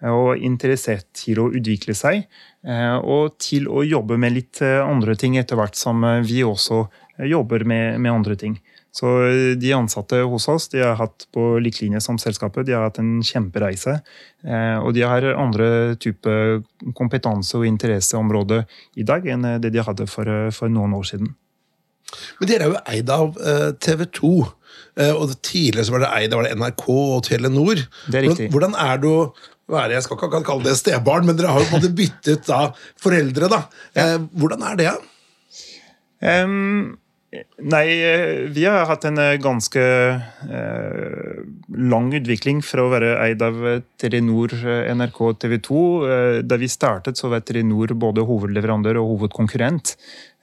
og 0.05 0.38
interessert 0.38 1.07
til 1.17 1.41
å 1.41 1.47
utvikle 1.49 1.95
seg. 1.97 2.27
Og 3.01 3.33
til 3.41 3.65
å 3.65 3.81
jobbe 3.81 4.19
med 4.21 4.35
litt 4.35 4.61
andre 4.61 5.17
ting 5.17 5.39
etter 5.41 5.57
hvert 5.57 5.79
som 5.79 6.05
vi 6.21 6.43
også 6.45 6.83
jobber 7.31 7.65
med, 7.65 7.97
med 7.97 8.13
andre 8.13 8.38
ting. 8.38 8.59
Så 8.91 9.09
eh, 9.27 9.57
de 9.57 9.73
ansatte 9.73 10.21
hos 10.25 10.47
oss 10.49 10.69
de 10.73 10.81
har 10.81 10.97
hatt 10.99 11.27
på 11.33 11.43
lik 11.61 11.81
linje 11.83 12.01
som 12.01 12.17
selskapet, 12.21 12.65
de 12.67 12.75
har 12.75 12.88
hatt 12.88 12.99
en 13.01 13.19
kjempereise. 13.25 13.99
Eh, 14.43 14.77
og 14.79 14.93
de 14.97 15.05
har 15.05 15.27
andre 15.35 15.95
type 16.01 16.33
kompetanse- 16.97 17.59
og 17.59 17.67
interesseområder 17.69 18.65
i 18.97 19.05
dag 19.07 19.27
enn 19.29 19.45
det 19.61 19.73
de 19.75 19.85
hadde 19.85 20.09
for, 20.09 20.29
eh, 20.29 20.49
for 20.55 20.73
noen 20.73 20.97
år 20.97 21.05
siden. 21.13 21.35
Men 22.39 22.50
dere 22.50 22.66
er 22.66 22.74
jo 22.74 22.82
eid 22.96 23.12
av 23.13 23.38
TV 23.84 24.06
2. 24.20 24.34
Og 25.10 25.34
tidligere 25.46 25.86
så 25.88 25.94
var 25.96 26.04
det 26.04 26.12
eid 26.18 26.34
av 26.36 26.48
NRK 26.60 26.86
og 26.89 27.22
Telenor. 27.28 27.80
Det 28.10 28.20
er 28.20 28.25
riktig. 28.28 28.50
Hvordan, 28.51 28.75
hvordan 28.75 28.89
er 28.89 29.04
være 29.70 29.96
Jeg 29.96 30.06
skal 30.06 30.18
ikke 30.18 30.42
kalle 30.48 30.66
det 30.66 30.78
stebarn, 30.80 31.28
men 31.28 31.38
dere 31.38 31.54
har 31.54 31.63
jo 31.63 31.70
på 31.70 31.78
en 31.78 31.84
måte 31.84 31.96
byttet 31.96 32.48
da 32.50 32.62
foreldre. 33.01 33.50
da. 33.51 33.62
Hvordan 34.34 34.66
er 34.72 34.80
det? 34.80 34.96
Um, 36.20 36.98
Nei, 37.29 37.88
eh, 38.01 38.48
vi 38.50 38.63
har 38.65 38.88
hatt 38.89 39.03
en 39.05 39.19
eh, 39.21 39.36
ganske 39.38 39.81
eh, 39.81 41.41
lang 41.77 42.07
utvikling 42.17 42.63
fra 42.65 42.81
å 42.81 42.89
være 42.89 43.12
eid 43.21 43.43
av 43.45 43.59
Telenor, 44.01 44.55
NRK 44.95 45.19
og 45.27 45.38
TV 45.43 45.59
2. 45.67 45.83
Da 46.50 46.57
vi 46.57 46.71
startet, 46.71 47.21
så 47.21 47.29
var 47.29 47.45
Telenor 47.45 47.93
både 48.01 48.25
hovedleverandør 48.25 49.01
og 49.03 49.13
hovedkonkurrent. 49.13 49.93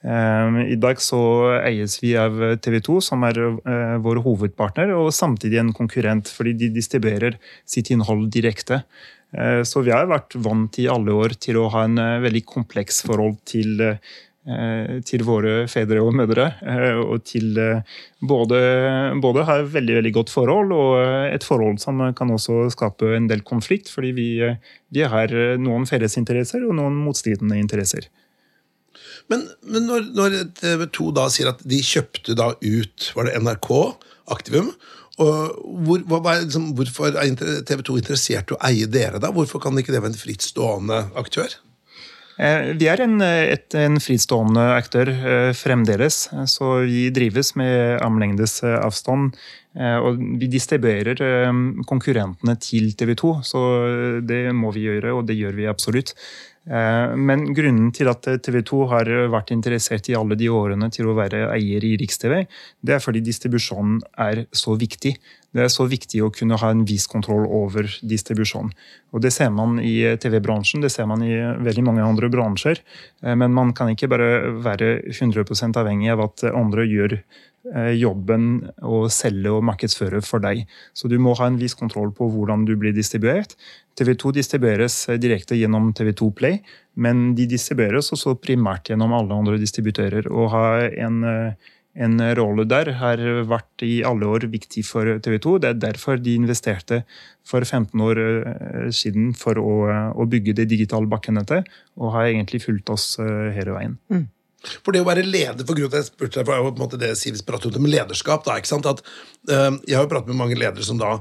I 0.07 0.77
dag 0.79 1.01
så 1.01 1.19
eies 1.57 1.97
vi 1.99 2.13
av 2.15 2.37
TV 2.63 2.77
2, 2.85 2.99
som 3.03 3.25
er 3.27 3.39
vår 3.99 4.21
hovedpartner, 4.23 4.93
og 4.95 5.09
samtidig 5.11 5.57
en 5.59 5.73
konkurrent, 5.75 6.29
fordi 6.31 6.53
de 6.61 6.69
distribuerer 6.77 7.35
sitt 7.67 7.89
innhold 7.91 8.29
direkte. 8.31 8.83
Så 9.67 9.81
vi 9.83 9.91
har 9.91 10.07
vært 10.07 10.37
vant 10.39 10.77
i 10.79 10.85
alle 10.87 11.17
år 11.17 11.35
til 11.41 11.57
å 11.59 11.65
ha 11.73 11.83
en 11.89 11.99
veldig 12.23 12.45
kompleks 12.47 13.01
forhold 13.09 13.41
til 13.49 13.81
Eh, 13.81 13.97
til 15.03 15.23
våre 15.27 15.65
fedre 15.71 15.99
og 16.03 16.13
mødre. 16.15 16.47
Eh, 16.63 16.99
og 17.01 17.25
til 17.27 17.57
eh, 17.59 17.95
både, 18.23 18.59
både 19.23 19.45
ha 19.47 19.57
veldig 19.73 19.97
veldig 19.99 20.13
godt 20.15 20.31
forhold, 20.33 20.71
og 20.75 20.93
et 21.33 21.43
forhold 21.43 21.81
som 21.83 21.99
kan 22.17 22.31
også 22.31 22.69
skape 22.73 23.11
en 23.17 23.27
del 23.31 23.43
konflikt. 23.47 23.91
Fordi 23.93 24.13
vi, 24.15 24.29
vi 24.95 25.03
har 25.03 25.33
noen 25.59 25.87
fellesinteresser 25.89 26.63
og 26.67 26.77
noen 26.79 26.95
motstridende 27.01 27.59
interesser. 27.59 28.07
Men, 29.27 29.43
men 29.67 29.89
når, 29.89 30.11
når, 30.15 30.37
TV 30.55 30.85
2 30.95 31.09
da 31.17 31.27
sier 31.31 31.51
at 31.51 31.63
de 31.67 31.81
kjøpte 31.83 32.37
da 32.37 32.53
ut 32.55 33.11
var 33.17 33.27
det 33.27 33.39
NRK, 33.43 33.73
Aktivum 34.27 34.73
hvor, 35.17 36.01
hva, 36.05 36.33
liksom, 36.43 36.73
Hvorfor 36.77 37.15
er 37.17 37.31
TV 37.65 37.79
2 37.87 37.95
interessert 38.01 38.51
i 38.51 38.55
å 38.55 38.59
eie 38.67 38.89
dere, 38.91 39.21
da? 39.23 39.31
Hvorfor 39.33 39.61
kan 39.63 39.77
ikke 39.79 39.95
det 39.95 40.03
være 40.03 40.13
en 40.13 40.19
frittstående 40.19 40.99
aktør? 41.17 41.55
Eh, 42.37 42.71
vi 42.77 42.85
er 42.89 43.01
en, 43.01 43.17
et, 43.21 43.65
en 43.77 43.97
fristående 44.01 44.63
aktør 44.75 45.09
eh, 45.09 45.51
fremdeles, 45.57 46.27
så 46.51 46.73
vi 46.85 47.07
drives 47.13 47.55
med 47.57 47.97
armlengdes 48.03 48.61
eh, 48.63 48.77
avstand. 48.77 49.33
Og 49.77 50.15
vi 50.41 50.47
distribuerer 50.49 51.19
konkurrentene 51.85 52.55
til 52.57 52.87
TV 52.97 53.11
2, 53.19 53.33
så 53.45 53.59
det 54.25 54.47
må 54.57 54.71
vi 54.73 54.87
gjøre, 54.87 55.11
og 55.13 55.27
det 55.29 55.35
gjør 55.37 55.53
vi 55.53 55.67
absolutt. 55.69 56.15
Men 56.67 57.45
grunnen 57.55 57.93
til 57.95 58.09
at 58.11 58.25
TV 58.43 58.57
2 58.67 58.77
har 58.91 59.09
vært 59.31 59.53
interessert 59.55 60.09
i 60.11 60.15
alle 60.19 60.35
de 60.35 60.49
årene 60.51 60.89
til 60.91 61.07
å 61.07 61.15
være 61.15 61.45
eier 61.53 61.85
i 61.87 61.93
Riks-TV, 62.01 62.41
det 62.83 62.97
er 62.97 63.03
fordi 63.03 63.21
distribusjonen 63.23 64.01
er 64.19 64.41
så 64.51 64.75
viktig. 64.75 65.13
Det 65.57 65.63
er 65.63 65.71
så 65.73 65.87
viktig 65.89 66.21
å 66.21 66.31
kunne 66.33 66.57
ha 66.59 66.69
en 66.69 66.83
viss 66.85 67.07
kontroll 67.09 67.47
over 67.47 67.87
distribusjonen. 68.05 68.73
Og 69.15 69.23
Det 69.23 69.31
ser 69.33 69.49
man 69.49 69.79
i 69.81 69.95
TV-bransjen, 70.19 70.83
det 70.83 70.91
ser 70.93 71.07
man 71.09 71.23
i 71.25 71.33
veldig 71.33 71.83
mange 71.87 72.05
andre 72.05 72.29
bransjer. 72.29 72.81
Eh, 73.23 73.35
men 73.35 73.55
man 73.55 73.73
kan 73.73 73.89
ikke 73.89 74.09
bare 74.11 74.51
være 74.61 75.01
100% 75.09 75.79
avhengig 75.79 76.11
av 76.13 76.25
at 76.27 76.43
andre 76.51 76.85
gjør 76.85 77.17
eh, 77.17 77.93
jobben 77.97 78.67
å 78.83 79.07
selge 79.09 79.55
og 79.55 79.65
markedsføre 79.71 80.21
for 80.21 80.43
deg. 80.43 80.67
Så 80.93 81.09
du 81.09 81.17
må 81.17 81.33
ha 81.39 81.47
en 81.47 81.59
viss 81.61 81.77
kontroll 81.79 82.11
på 82.13 82.29
hvordan 82.29 82.67
du 82.67 82.75
blir 82.75 82.93
distribuert. 82.93 83.55
TV2 83.97 84.33
distribueres 84.35 84.95
direkte 85.17 85.57
gjennom 85.57 85.89
TV2 85.97 86.29
Play, 86.37 86.59
men 86.95 87.31
de 87.37 87.47
distribueres 87.49 88.11
også 88.13 88.35
primært 88.41 88.91
gjennom 88.91 89.15
alle 89.17 89.33
andre 89.33 89.57
distributører. 89.61 90.29
og 90.29 90.51
har 90.53 90.91
en 90.93 91.23
eh, 91.23 91.73
en 91.97 92.19
rolle 92.37 92.65
der 92.69 92.91
har 92.99 93.21
vært 93.49 93.83
i 93.85 93.99
alle 94.05 94.27
år 94.29 94.47
viktig 94.53 94.83
for 94.85 95.17
TV 95.23 95.37
2. 95.41 95.53
Det 95.63 95.69
er 95.69 95.79
derfor 95.81 96.19
de 96.21 96.35
investerte 96.37 97.01
for 97.47 97.65
15 97.65 98.03
år 98.05 98.21
eh, 98.21 98.89
siden 98.93 99.31
for 99.37 99.57
å, 99.57 99.75
å 100.13 100.27
bygge 100.29 100.55
det 100.59 100.67
digitale 100.73 101.09
bakkenettet, 101.09 101.69
og 101.97 102.13
har 102.15 102.29
egentlig 102.29 102.61
fulgt 102.67 102.91
oss 102.93 103.15
eh, 103.23 103.49
hele 103.55 103.73
veien. 103.77 103.97
Mm. 104.13 104.27
For 104.83 104.93
det 104.93 105.01
å 105.03 105.07
være 105.07 105.25
leder 105.25 105.65
for 105.65 105.77
grunnen 105.77 106.01
jeg 106.01 106.09
spurte 106.09 106.41
deg, 106.41 106.47
for 106.49 106.69
på 106.69 106.75
en 106.75 106.83
måte 106.83 106.99
det 107.01 107.13
Sivis 107.17 107.45
prater 107.45 107.73
om 107.73 107.85
med 107.85 107.93
lederskap. 107.93 108.45
da, 108.45 108.57
ikke 108.57 108.73
sant, 108.73 108.89
at 108.89 109.03
uh, 109.53 109.77
Jeg 109.85 109.95
har 109.95 110.05
jo 110.05 110.11
pratet 110.11 110.31
med 110.31 110.39
mange 110.39 110.57
ledere 110.57 110.83
som 110.83 110.97
da 110.99 111.19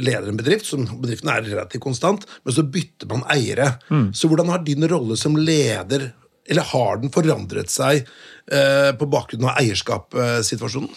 leder 0.00 0.28
en 0.28 0.40
bedrift, 0.40 0.66
som 0.66 0.86
bedriften 1.02 1.30
er 1.32 1.44
relativt 1.46 1.84
konstant, 1.84 2.26
men 2.44 2.56
så 2.56 2.64
bytter 2.64 3.10
man 3.10 3.24
eiere. 3.32 3.74
Mm. 3.90 4.10
Så 4.16 4.30
hvordan 4.30 4.52
har 4.52 4.64
din 4.64 4.88
rolle 4.88 5.18
som 5.20 5.36
leder 5.36 6.10
eller 6.50 6.66
har 6.72 6.98
den 6.98 7.12
forandret 7.14 7.70
seg 7.70 8.02
eh, 8.02 8.90
på 8.98 9.08
bakgrunn 9.10 9.46
av 9.46 9.60
eierskapssituasjonen? 9.60 10.90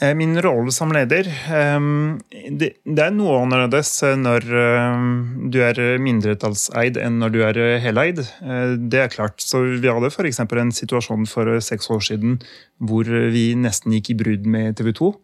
Eh, 0.00 0.12
min 0.16 0.36
rolle 0.44 0.72
som 0.76 0.90
leder 0.92 1.24
ehm, 1.24 2.18
Det 2.28 2.74
er 2.84 3.14
noe 3.16 3.38
annerledes 3.46 3.94
når 4.20 4.44
ehm, 4.60 5.06
du 5.48 5.62
er 5.64 5.80
mindretallseid 6.04 6.98
enn 7.00 7.16
når 7.22 7.32
du 7.32 7.38
er 7.46 7.60
heleid. 7.80 8.20
Eh, 8.20 8.74
det 8.76 9.00
er 9.00 9.12
klart. 9.12 9.40
Så 9.40 9.62
Vi 9.80 9.88
hadde 9.88 10.12
f.eks. 10.12 10.42
en 10.44 10.74
situasjon 10.80 11.24
for 11.30 11.48
seks 11.64 11.88
år 11.92 12.04
siden 12.10 12.40
hvor 12.76 13.08
vi 13.08 13.48
nesten 13.56 13.96
gikk 13.96 14.12
i 14.12 14.20
brudd 14.20 14.44
med 14.48 14.76
TV 14.76 14.92
2. 15.00 15.14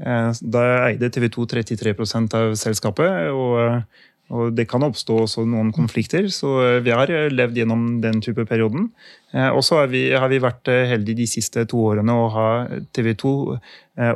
Eh, 0.00 0.32
da 0.42 0.66
eide 0.90 1.10
TV 1.10 1.30
2 1.32 1.46
33 1.54 1.94
av 2.36 2.54
selskapet. 2.60 3.30
og 3.32 3.84
og 4.34 4.56
det 4.58 4.66
kan 4.66 4.82
oppstå 4.82 5.20
også 5.22 5.44
noen 5.46 5.68
konflikter, 5.74 6.26
så 6.34 6.56
eh, 6.64 6.80
vi 6.82 6.94
har 6.94 7.10
eh, 7.14 7.28
levd 7.30 7.60
gjennom 7.60 7.84
den 8.02 8.18
type 8.24 8.42
perioden. 8.48 8.88
Eh, 9.30 9.48
og 9.52 9.62
så 9.62 9.84
har 9.84 9.94
har 10.18 10.30
vi 10.32 10.42
vært 10.42 10.66
heldige 10.66 11.22
de 11.22 11.28
siste 11.30 11.66
to 11.70 11.84
årene 11.92 12.14
å 12.14 12.26
ha 12.34 12.48
TV 12.96 13.14
2 13.14 13.34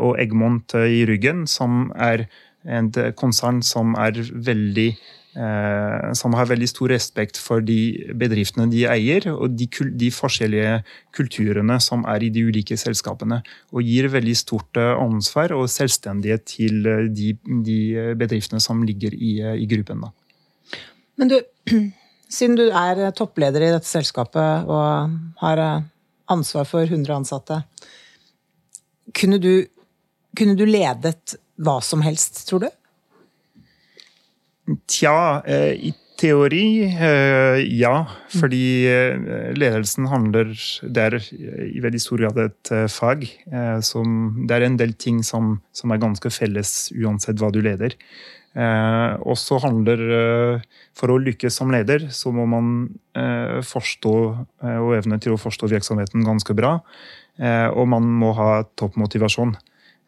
og 0.03 0.19
Egmont 0.21 0.75
i 0.75 1.05
ryggen, 1.09 1.47
som 1.47 1.93
er 1.95 2.27
et 2.67 2.99
konsern 3.17 3.63
som 3.65 3.95
er 3.97 4.19
veldig 4.19 4.91
Eh, 4.91 5.20
som 5.31 6.35
har 6.35 6.49
veldig 6.51 6.67
stor 6.67 6.91
respekt 6.91 7.39
for 7.39 7.63
de 7.63 8.11
bedriftene 8.19 8.67
de 8.71 8.83
eier, 8.91 9.29
og 9.31 9.55
de, 9.55 9.69
de, 9.95 10.09
forskjellige 10.11 10.81
kulturene 11.15 11.77
som 11.83 12.03
er 12.11 12.25
i 12.27 12.31
de 12.35 12.43
ulike 12.49 12.75
selskapene. 12.81 13.39
Og 13.71 13.87
gir 13.87 14.11
veldig 14.11 14.35
stort 14.39 14.81
eh, 14.81 14.91
ansvar 14.99 15.55
og 15.55 15.69
selvstendighet 15.71 16.47
til 16.51 16.87
eh, 16.91 17.07
de, 17.15 17.37
de 17.67 17.79
bedriftene 18.19 18.63
som 18.63 18.83
ligger 18.87 19.15
i, 19.15 19.37
i 19.63 19.69
gruppen. 19.71 20.03
Da. 20.03 20.81
Men 21.23 21.31
du, 21.31 21.39
siden 22.37 22.59
du 22.59 22.67
er 22.67 23.07
toppleder 23.15 23.69
i 23.69 23.73
dette 23.77 23.89
selskapet 23.89 24.67
og 24.67 25.15
har 25.45 25.65
ansvar 26.31 26.67
for 26.67 26.83
100 26.83 27.15
ansatte, 27.21 27.63
kunne 29.15 29.39
du, 29.43 29.55
kunne 30.39 30.59
du 30.59 30.67
ledet 30.67 31.39
hva 31.61 31.79
som 31.85 32.03
helst, 32.03 32.45
tror 32.49 32.67
du? 32.67 32.71
Tja, 34.87 35.43
eh, 35.47 35.73
i 35.73 35.95
teori 36.21 36.85
eh, 36.85 37.61
ja. 37.81 37.95
Fordi 38.29 38.65
eh, 38.87 39.53
ledelsen 39.57 40.09
handler 40.11 40.53
Det 40.83 41.07
er 41.07 41.17
i 41.71 41.81
veldig 41.83 42.03
stor 42.03 42.25
grad 42.25 42.43
et 42.45 42.73
fag. 42.93 43.25
Som, 43.87 44.45
det 44.47 44.59
er 44.59 44.67
en 44.69 44.77
del 44.81 44.95
ting 44.95 45.25
som, 45.27 45.59
som, 45.73 45.93
er 45.93 46.03
ganske 46.03 46.33
felles 46.35 46.93
uansett 46.97 47.41
hva 47.41 47.51
du 47.53 47.63
leder. 47.65 47.97
Og 48.51 49.37
så 49.39 49.61
handler 49.63 50.01
For 50.99 51.13
å 51.13 51.21
lykkes 51.23 51.55
som 51.61 51.71
leder, 51.71 52.09
så 52.11 52.33
må 52.35 52.49
man 52.51 52.89
forstå 53.63 54.15
og 54.67 54.91
evne 54.97 55.21
til 55.23 55.37
å 55.37 55.39
forstå 55.39 55.71
virksomheten 55.71 56.27
ganske 56.27 56.57
bra. 56.59 56.81
Og 57.39 57.87
man 57.89 58.09
må 58.21 58.33
ha 58.35 58.65
toppmotivasjon. 58.75 59.55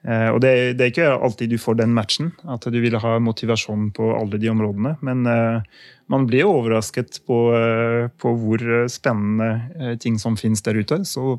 Eh, 0.02 0.28
og 0.32 0.40
det, 0.42 0.52
det, 0.78 0.84
er 0.84 0.90
ikke 0.90 1.10
alltid 1.14 1.52
du 1.52 1.60
får 1.62 1.78
den 1.78 1.94
matchen, 1.94 2.32
at 2.50 2.66
du 2.66 2.78
vil 2.82 2.98
ha 2.98 3.16
motivasjon 3.22 3.90
på 3.94 4.10
alle 4.16 4.40
de 4.42 4.50
områdene. 4.50 4.96
Men 5.06 5.22
uh, 5.28 5.62
man 6.10 6.26
blir 6.26 6.48
overrasket 6.50 7.20
på, 7.28 7.38
uh, 7.54 8.10
på, 8.18 8.34
hvor 8.42 8.66
spennende 8.90 9.96
ting 10.02 10.18
som 10.18 10.38
finnes 10.38 10.64
der 10.66 10.80
ute. 10.80 11.02
Så 11.06 11.38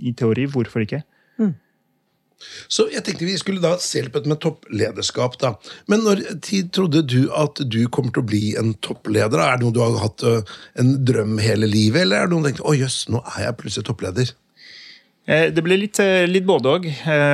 i 0.00 0.12
teori, 0.18 0.44
hvorfor 0.50 0.84
ikke? 0.84 1.00
Mm. 1.40 1.54
Så 2.68 2.88
jeg 2.90 3.04
tenkte 3.06 3.28
vi 3.28 3.38
skulle 3.38 3.62
da 3.62 3.76
se 3.80 4.02
litt 4.02 4.12
på 4.12 4.20
dette 4.20 4.34
med 4.34 4.42
topplederskap. 4.42 5.38
da. 5.40 5.54
Men 5.88 6.04
når 6.04 6.24
tid 6.44 6.72
trodde 6.74 7.04
du 7.06 7.30
at 7.38 7.64
du 7.64 7.80
kommer 7.88 8.12
til 8.12 8.26
å 8.26 8.28
bli 8.28 8.44
en 8.60 8.74
toppleder? 8.84 9.40
Er 9.40 9.56
det 9.56 9.64
noe 9.64 9.76
du 9.76 9.80
har 9.80 10.00
hatt 10.02 10.26
en 10.26 10.94
drøm 11.06 11.38
hele 11.40 11.70
livet, 11.70 12.02
eller 12.02 12.26
er 12.26 12.28
det 12.28 12.34
noe 12.34 12.44
du 12.44 12.50
tenkte 12.50 12.68
å 12.68 12.76
jøss, 12.76 13.04
nå 13.14 13.22
er 13.38 13.46
jeg 13.46 13.60
plutselig 13.62 13.88
toppleder? 13.88 14.34
Eh, 15.26 15.50
Det 15.54 15.62
ble 15.62 15.76
litt, 15.78 15.98
eh, 16.02 16.26
litt 16.26 16.46
både 16.46 16.68
òg. 16.76 16.88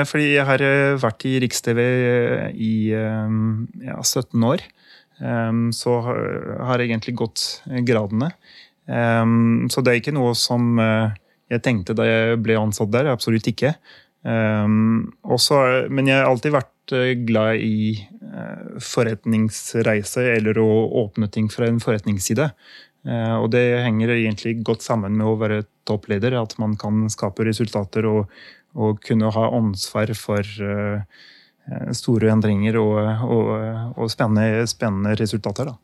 Fordi 0.09 0.35
jeg 0.35 0.45
har 0.45 0.61
eh, 0.64 0.97
vært 1.00 1.25
i 1.28 1.38
Riks-TV 1.40 1.80
eh, 1.80 2.50
i 2.54 2.73
eh, 2.92 3.37
ja, 3.88 3.97
17 4.02 4.45
år. 4.45 4.61
Eh, 5.21 5.52
Så 5.73 6.00
har- 6.04 6.59
jeg 6.83 6.90
egentlig 6.90 7.14
gått 7.16 7.62
eh, 7.71 7.80
gradene. 7.80 8.33
Eh, 8.88 9.25
Så 9.73 9.83
det 9.83 9.92
er 9.95 10.00
ikke 10.02 10.14
noe 10.16 10.35
som 10.35 10.78
eh, 10.78 11.11
jeg 11.50 11.62
tenkte 11.62 11.95
da 11.97 12.04
jeg 12.04 12.42
ble 12.42 12.59
ansatt 12.61 12.90
der. 12.92 13.07
Absolutt 13.09 13.47
ikke. 13.49 13.75
Eh, 14.25 14.66
men 15.88 16.07
jeg 16.07 16.16
har 16.21 16.28
alltid 16.28 16.52
vært 16.52 16.92
eh, 16.92 17.14
glad 17.25 17.57
i 17.57 17.97
eh, 17.97 18.78
forretningsreise 18.80 20.25
eller 20.37 20.59
å 20.61 20.68
åpne 21.07 21.30
ting 21.30 21.49
fra 21.49 21.66
en 21.66 21.80
forretningsside. 21.80 22.50
Eh, 23.09 23.35
Og 23.41 23.49
det 23.55 23.65
henger 23.85 24.12
egentlig 24.15 24.59
godt 24.67 24.85
sammen 24.85 25.17
med 25.17 25.27
å 25.27 25.38
være 25.41 25.62
toppleder, 25.88 26.37
at 26.37 26.57
man 26.61 26.77
kan 26.77 27.07
skape 27.12 27.47
resultater 27.49 28.07
og, 28.09 28.29
og 28.77 29.00
kunne 29.05 29.31
ha 29.33 29.49
ansvar 29.57 30.12
for 30.19 30.45
eh, 30.45 31.00
store 31.97 32.31
endringer 32.33 32.79
og, 32.81 32.99
og, 33.25 33.50
og 33.97 34.12
spennende, 34.12 34.67
spennende 34.69 35.17
resultater. 35.21 35.73
Da. 35.73 35.77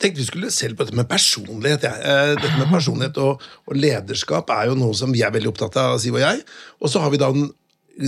tenkte 0.00 0.20
vi 0.20 0.26
skulle 0.26 0.50
se 0.52 0.68
litt 0.68 0.78
på 0.78 0.86
dette 0.86 0.96
med 0.98 1.08
personlighet. 1.10 1.84
Ja. 1.88 1.94
Eh, 1.96 2.34
Dette 2.36 2.58
med 2.58 2.70
personlighet 2.72 3.18
og, 3.22 3.42
og 3.68 3.76
lederskap 3.78 4.52
er 4.52 4.70
jo 4.70 4.78
noe 4.78 4.96
som 4.98 5.12
vi 5.14 5.24
er 5.24 5.34
veldig 5.34 5.52
opptatt 5.52 5.76
av, 5.80 5.98
Siv 6.02 6.16
og 6.18 6.24
jeg. 6.24 6.44
Og 6.80 6.92
så 6.92 7.02
har 7.04 7.12
vi 7.12 7.20
da 7.20 7.32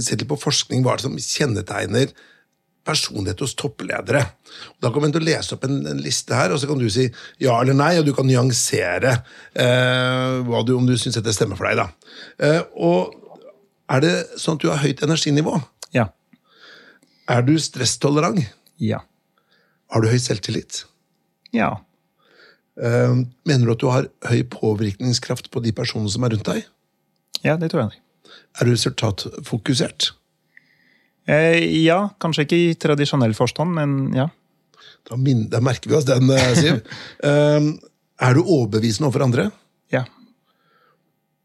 sett 0.01 0.21
litt 0.21 0.31
på 0.31 0.41
forskning 0.41 0.85
hva 0.85 0.95
er 0.95 1.03
det 1.03 1.07
som 1.09 1.19
kjennetegner 1.21 2.15
personlighet 2.85 3.41
hos 3.45 3.55
toppledere. 3.59 4.23
Og 4.75 4.85
da 4.85 4.91
kommer 4.93 5.09
jeg 5.09 5.17
til 5.17 5.25
å 5.25 5.29
lese 5.29 5.57
opp 5.57 5.67
en, 5.69 5.79
en 5.91 6.03
liste 6.05 6.37
her, 6.37 6.53
og 6.55 6.61
så 6.61 6.69
kan 6.71 6.81
du 6.81 6.87
si 6.93 7.07
ja 7.43 7.57
eller 7.61 7.77
nei, 7.79 7.95
og 7.99 8.07
du 8.09 8.13
kan 8.17 8.29
nyansere 8.29 9.15
eh, 9.53 10.53
du, 10.67 10.75
om 10.77 10.89
du 10.89 10.95
syns 11.01 11.19
dette 11.19 11.35
stemmer 11.37 11.59
for 11.61 11.71
deg. 11.71 11.81
da. 11.81 12.19
Eh, 12.45 12.61
og 12.77 13.15
er 13.95 14.05
det 14.05 14.13
sånn 14.41 14.59
at 14.59 14.65
du 14.65 14.71
har 14.73 14.83
høyt 14.85 15.03
energinivå? 15.05 15.57
Ja. 15.97 16.11
Er 17.31 17.45
du 17.47 17.57
stresstolerant? 17.61 18.45
Ja. 18.81 19.03
Har 19.93 20.05
du 20.05 20.11
høy 20.11 20.21
selvtillit? 20.21 20.85
Ja. 21.55 21.73
Eh, 22.81 23.21
mener 23.47 23.67
du 23.67 23.75
at 23.75 23.83
du 23.83 23.91
har 23.93 24.09
høy 24.29 24.43
påvirkningskraft 24.51 25.53
på 25.55 25.63
de 25.65 25.73
personene 25.77 26.13
som 26.13 26.27
er 26.27 26.37
rundt 26.37 26.49
deg? 26.53 26.71
ja, 27.45 27.59
det 27.61 27.71
tror 27.73 27.85
jeg. 27.85 28.01
Er 28.61 28.65
du 28.65 28.73
resultatfokusert? 28.73 30.15
Eh, 31.27 31.61
ja, 31.85 31.99
kanskje 32.21 32.45
ikke 32.45 32.57
i 32.61 32.75
tradisjonell 32.81 33.35
forstand, 33.37 33.73
men 33.79 33.95
ja. 34.17 34.27
Da, 35.09 35.17
da 35.53 35.61
merker 35.65 35.91
vi 35.91 35.97
oss 35.99 36.07
den, 36.09 36.31
eh, 36.33 36.51
Siv. 36.59 36.81
Eh, 37.29 37.69
er 38.25 38.35
du 38.37 38.43
overbevisende 38.45 39.09
overfor 39.09 39.25
andre? 39.27 39.49
Ja. 39.93 40.05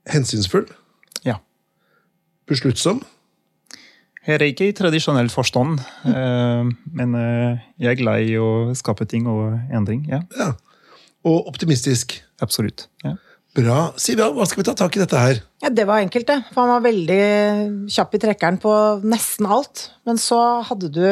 Hensynsfull? 0.10 0.68
ja. 1.26 1.38
Besluttsom? 2.50 3.02
Her 4.26 4.42
er 4.42 4.50
ikke 4.52 4.68
i 4.70 4.76
tradisjonell 4.76 5.30
forstand, 5.34 5.80
eh, 6.06 6.70
men 6.98 7.16
jeg 7.80 7.90
er 7.94 7.98
glad 8.00 8.26
i 8.28 8.36
å 8.42 8.74
skape 8.78 9.06
ting 9.10 9.28
og 9.32 9.56
endring. 9.74 10.06
Ja, 10.10 10.22
Ja. 10.38 10.52
Og 11.26 11.48
optimistisk? 11.52 12.22
absolutt. 12.42 12.88
Ja. 13.04 13.16
Bra. 13.60 13.80
Siv, 14.00 14.20
ja, 14.22 14.30
hva 14.34 14.46
skal 14.48 14.62
vi 14.62 14.68
ta 14.70 14.76
tak 14.80 14.96
i 14.98 15.02
dette 15.02 15.20
her? 15.20 15.42
Ja, 15.64 15.70
Det 15.70 15.86
var 15.90 16.00
enkelt, 16.04 16.28
det. 16.30 16.38
For 16.54 16.64
han 16.64 16.72
var 16.78 16.86
veldig 16.88 17.90
kjapp 17.92 18.16
i 18.16 18.22
trekkeren 18.24 18.60
på 18.64 18.74
nesten 19.04 19.48
alt. 19.50 19.90
Men 20.08 20.18
så 20.22 20.40
hadde 20.68 20.90
du, 20.96 21.06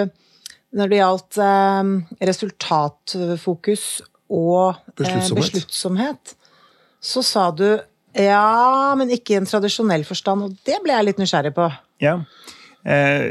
når 0.77 0.91
det 0.91 0.99
gjaldt 1.01 1.39
eh, 1.43 1.91
resultatfokus 2.31 3.85
og 4.27 4.75
eh, 4.75 4.81
Besluttsomhet. 4.97 5.53
besluttsomhet, 5.53 6.35
så 7.03 7.23
sa 7.23 7.49
du 7.51 7.67
ja, 8.17 8.95
men 8.97 9.11
ikke 9.13 9.35
i 9.35 9.37
en 9.37 9.45
tradisjonell 9.45 10.03
forstand. 10.07 10.47
Og 10.47 10.55
det 10.65 10.79
ble 10.83 10.95
jeg 10.95 11.05
litt 11.05 11.19
nysgjerrig 11.21 11.53
på. 11.53 11.67
Ja. 12.01 12.15
Eh, 12.87 13.27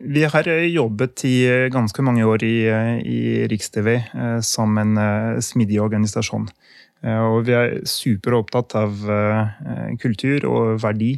vi 0.00 0.24
har 0.26 0.48
eh, 0.50 0.64
jobbet 0.72 1.22
i 1.28 1.34
eh, 1.46 1.66
ganske 1.72 2.02
mange 2.02 2.24
år 2.26 2.42
i, 2.46 2.54
eh, 2.66 2.94
i 3.04 3.18
Riks-TV 3.50 3.90
eh, 3.94 4.38
som 4.42 4.74
en 4.80 4.96
eh, 4.98 5.40
smidig 5.44 5.78
organisasjon. 5.84 6.48
Eh, 7.04 7.20
og 7.20 7.44
vi 7.48 7.56
er 7.56 7.80
superopptatt 7.88 8.76
av 8.80 9.02
eh, 9.12 9.96
kultur 10.00 10.46
og 10.48 10.80
verdi, 10.82 11.12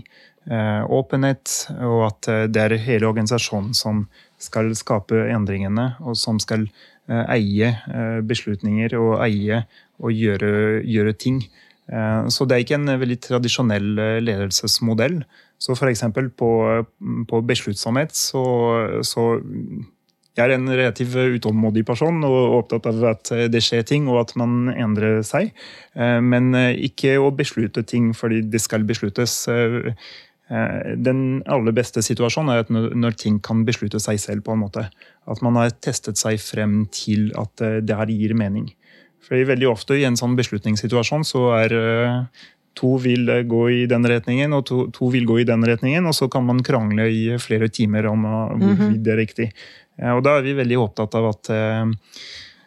eh, 0.51 0.83
åpenhet, 0.83 1.55
og 1.79 2.01
at 2.11 2.31
det 2.51 2.65
er 2.65 2.79
hele 2.83 3.11
organisasjonen 3.11 3.75
som 3.77 4.07
skal 4.43 4.73
skape 4.77 5.29
endringene, 5.31 5.95
og 6.03 6.19
som 6.19 6.41
skal 6.43 6.67
eie 7.07 7.69
beslutninger 8.27 8.97
og 8.99 9.21
eie 9.23 9.61
og 10.03 10.11
gjøre, 10.11 10.83
gjøre 10.83 11.13
ting. 11.15 11.37
Så 11.87 12.43
det 12.45 12.57
er 12.57 12.65
ikke 12.65 12.79
en 12.81 12.91
veldig 12.99 13.17
tradisjonell 13.23 13.87
ledelsesmodell. 14.27 15.21
Så 15.63 15.77
f.eks. 15.79 16.03
På, 16.35 16.51
på 17.31 17.41
besluttsomhet 17.47 18.11
så, 18.19 18.43
så 19.07 19.29
jeg 20.37 20.45
er 20.45 20.55
en 20.55 20.69
relativt 20.69 21.17
utålmodig 21.39 21.87
person 21.89 22.21
og 22.29 22.59
opptatt 22.59 22.87
av 22.91 23.05
at 23.09 23.33
det 23.53 23.63
skjer 23.65 23.87
ting 23.89 24.09
og 24.13 24.21
at 24.21 24.35
man 24.37 24.69
endrer 24.75 25.23
seg. 25.25 25.53
Eh, 25.97 26.21
Men 26.21 26.55
eh, 26.55 26.77
ikke 26.91 27.17
å 27.19 27.33
beslutte 27.33 27.83
ting 27.89 28.13
fordi 28.17 28.43
det 28.45 28.61
skal 28.61 28.85
besluttes. 28.85 29.49
Eh, 29.49 29.93
eh, 30.53 30.95
Den 30.97 31.43
aller 31.49 31.73
beste 31.73 32.05
situasjonen 32.05 32.53
er 32.53 32.65
at 32.65 32.73
når 32.73 33.17
ting 33.17 33.41
kan 33.41 33.65
beslutte 33.65 34.01
seg 34.03 34.21
selv. 34.21 34.45
på 34.45 34.53
en 34.53 34.65
måte. 34.67 34.91
At 35.27 35.41
man 35.43 35.57
har 35.57 35.71
testet 35.81 36.21
seg 36.21 36.39
frem 36.39 36.85
til 36.93 37.33
at 37.37 37.61
eh, 37.65 37.81
det 37.81 37.97
her 37.97 38.13
gir 38.13 38.35
mening. 38.35 38.69
Fordi 39.27 39.43
veldig 39.49 39.67
ofte 39.73 39.97
i 39.99 40.05
en 40.07 40.15
sånn 40.19 40.37
beslutningssituasjon 40.39 41.25
så 41.27 41.49
er 41.59 41.73
eh, 41.75 42.45
to 42.77 42.97
vil 43.03 43.29
eh, 43.33 43.43
gå 43.49 43.63
i 43.73 43.83
den 43.91 44.07
retningen, 44.07 44.53
og 44.57 44.65
to, 44.69 44.87
to 44.95 45.11
vil 45.13 45.27
gå 45.29 45.41
i 45.43 45.49
den 45.49 45.65
retningen, 45.67 46.07
og 46.07 46.15
så 46.17 46.29
kan 46.33 46.45
man 46.47 46.63
krangle 46.67 47.09
i 47.11 47.37
flere 47.43 47.69
timer 47.73 48.07
om 48.13 48.25
eh, 48.29 48.57
hvorvidt 48.63 49.03
det 49.07 49.15
er 49.15 49.23
riktig. 49.23 49.49
Eh, 49.99 50.13
Og 50.13 50.23
da 50.27 50.37
er 50.39 50.45
vi 50.47 50.57
veldig 50.59 50.79
opptatt 50.83 51.15
av 51.19 51.31
at 51.35 51.55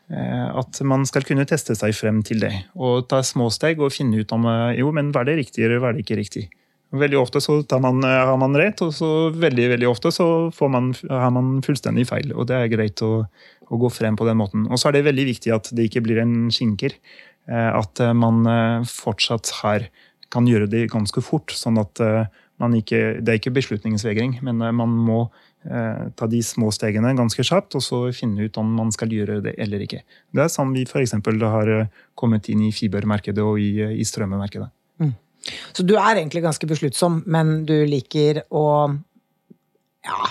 at 0.10 0.80
man 0.90 1.04
skal 1.06 1.22
kunne 1.22 1.44
teste 1.46 1.76
seg 1.78 1.92
frem 1.94 2.24
til 2.26 2.40
det. 2.42 2.50
Og 2.82 3.04
ta 3.12 3.20
små 3.22 3.52
steg 3.54 3.78
og 3.78 3.92
finne 3.94 4.18
ut 4.24 4.32
om 4.34 4.48
jo, 4.74 4.88
men 4.90 5.12
var 5.14 5.28
det 5.28 5.36
riktig 5.38 5.62
eller 5.68 5.84
var 5.84 5.94
det 5.94 6.02
ikke 6.02 6.18
riktig. 6.18 6.48
Veldig 6.90 7.20
ofte 7.20 7.38
så 7.46 7.60
tar 7.62 7.78
man, 7.84 8.02
har 8.02 8.34
man 8.42 8.58
rett, 8.58 8.82
og 8.82 8.90
så 8.98 9.30
veldig 9.30 9.68
veldig 9.76 9.86
ofte 9.92 10.10
så 10.10 10.50
får 10.50 10.72
man, 10.74 10.88
har 11.06 11.30
man 11.36 11.60
fullstendig 11.62 12.08
feil. 12.10 12.34
Og 12.34 12.48
det 12.50 12.58
er 12.58 12.72
greit 12.74 13.04
å, 13.06 13.12
å 13.70 13.78
gå 13.84 13.92
frem 13.94 14.18
på 14.18 14.26
den 14.26 14.40
måten. 14.42 14.66
Og 14.66 14.82
så 14.82 14.90
er 14.90 14.98
det 14.98 15.06
veldig 15.12 15.28
viktig 15.30 15.54
at 15.54 15.70
det 15.78 15.86
ikke 15.92 16.02
blir 16.08 16.24
en 16.24 16.50
skinker. 16.50 16.98
Eh, 17.50 17.72
At 17.76 18.00
eh, 18.00 18.14
man 18.14 18.46
eh, 18.48 18.88
fortsatt 18.88 19.52
her 19.64 19.90
kan 20.30 20.48
gjøre 20.48 20.70
det 20.70 20.90
ganske 20.94 21.22
fort. 21.26 21.52
sånn 21.56 21.80
at 21.82 21.98
man 22.60 22.74
ikke, 22.76 23.18
Det 23.24 23.30
er 23.32 23.40
ikke 23.40 23.56
beslutningsvegring, 23.56 24.44
men 24.46 24.58
man 24.76 24.90
må 24.90 25.32
ta 26.16 26.28
de 26.30 26.40
små 26.46 26.70
stegene 26.72 27.16
ganske 27.18 27.42
kjapt, 27.44 27.74
og 27.76 27.82
så 27.82 27.98
finne 28.14 28.46
ut 28.46 28.58
om 28.62 28.70
man 28.78 28.92
skal 28.94 29.10
gjøre 29.10 29.42
det 29.42 29.56
eller 29.58 29.82
ikke. 29.82 30.04
Det 30.32 30.44
er 30.44 30.52
sånn 30.54 30.70
vi 30.72 30.86
f.eks. 30.86 31.18
har 31.18 31.90
kommet 32.16 32.48
inn 32.48 32.62
i 32.62 32.72
fibermarkedet 32.72 33.42
og 33.44 33.58
i, 33.60 34.06
strømmemarkedet. 34.06 34.70
Så 35.74 35.84
du 35.84 35.96
er 35.98 36.20
egentlig 36.20 36.46
ganske 36.46 36.70
besluttsom, 36.70 37.24
men 37.26 37.66
du 37.66 37.74
liker 37.90 38.44
å 38.54 38.94
ja, 40.06 40.30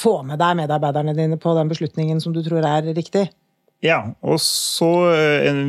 få 0.00 0.22
med 0.26 0.40
deg 0.40 0.62
medarbeiderne 0.62 1.14
dine 1.18 1.36
på 1.36 1.54
den 1.58 1.68
beslutningen 1.68 2.24
som 2.24 2.32
du 2.32 2.40
tror 2.46 2.64
er 2.64 2.88
riktig. 2.96 3.28
Ja, 3.84 3.98
og 4.24 4.38
så 4.40 4.90
eh, 5.12 5.46
en 5.50 5.62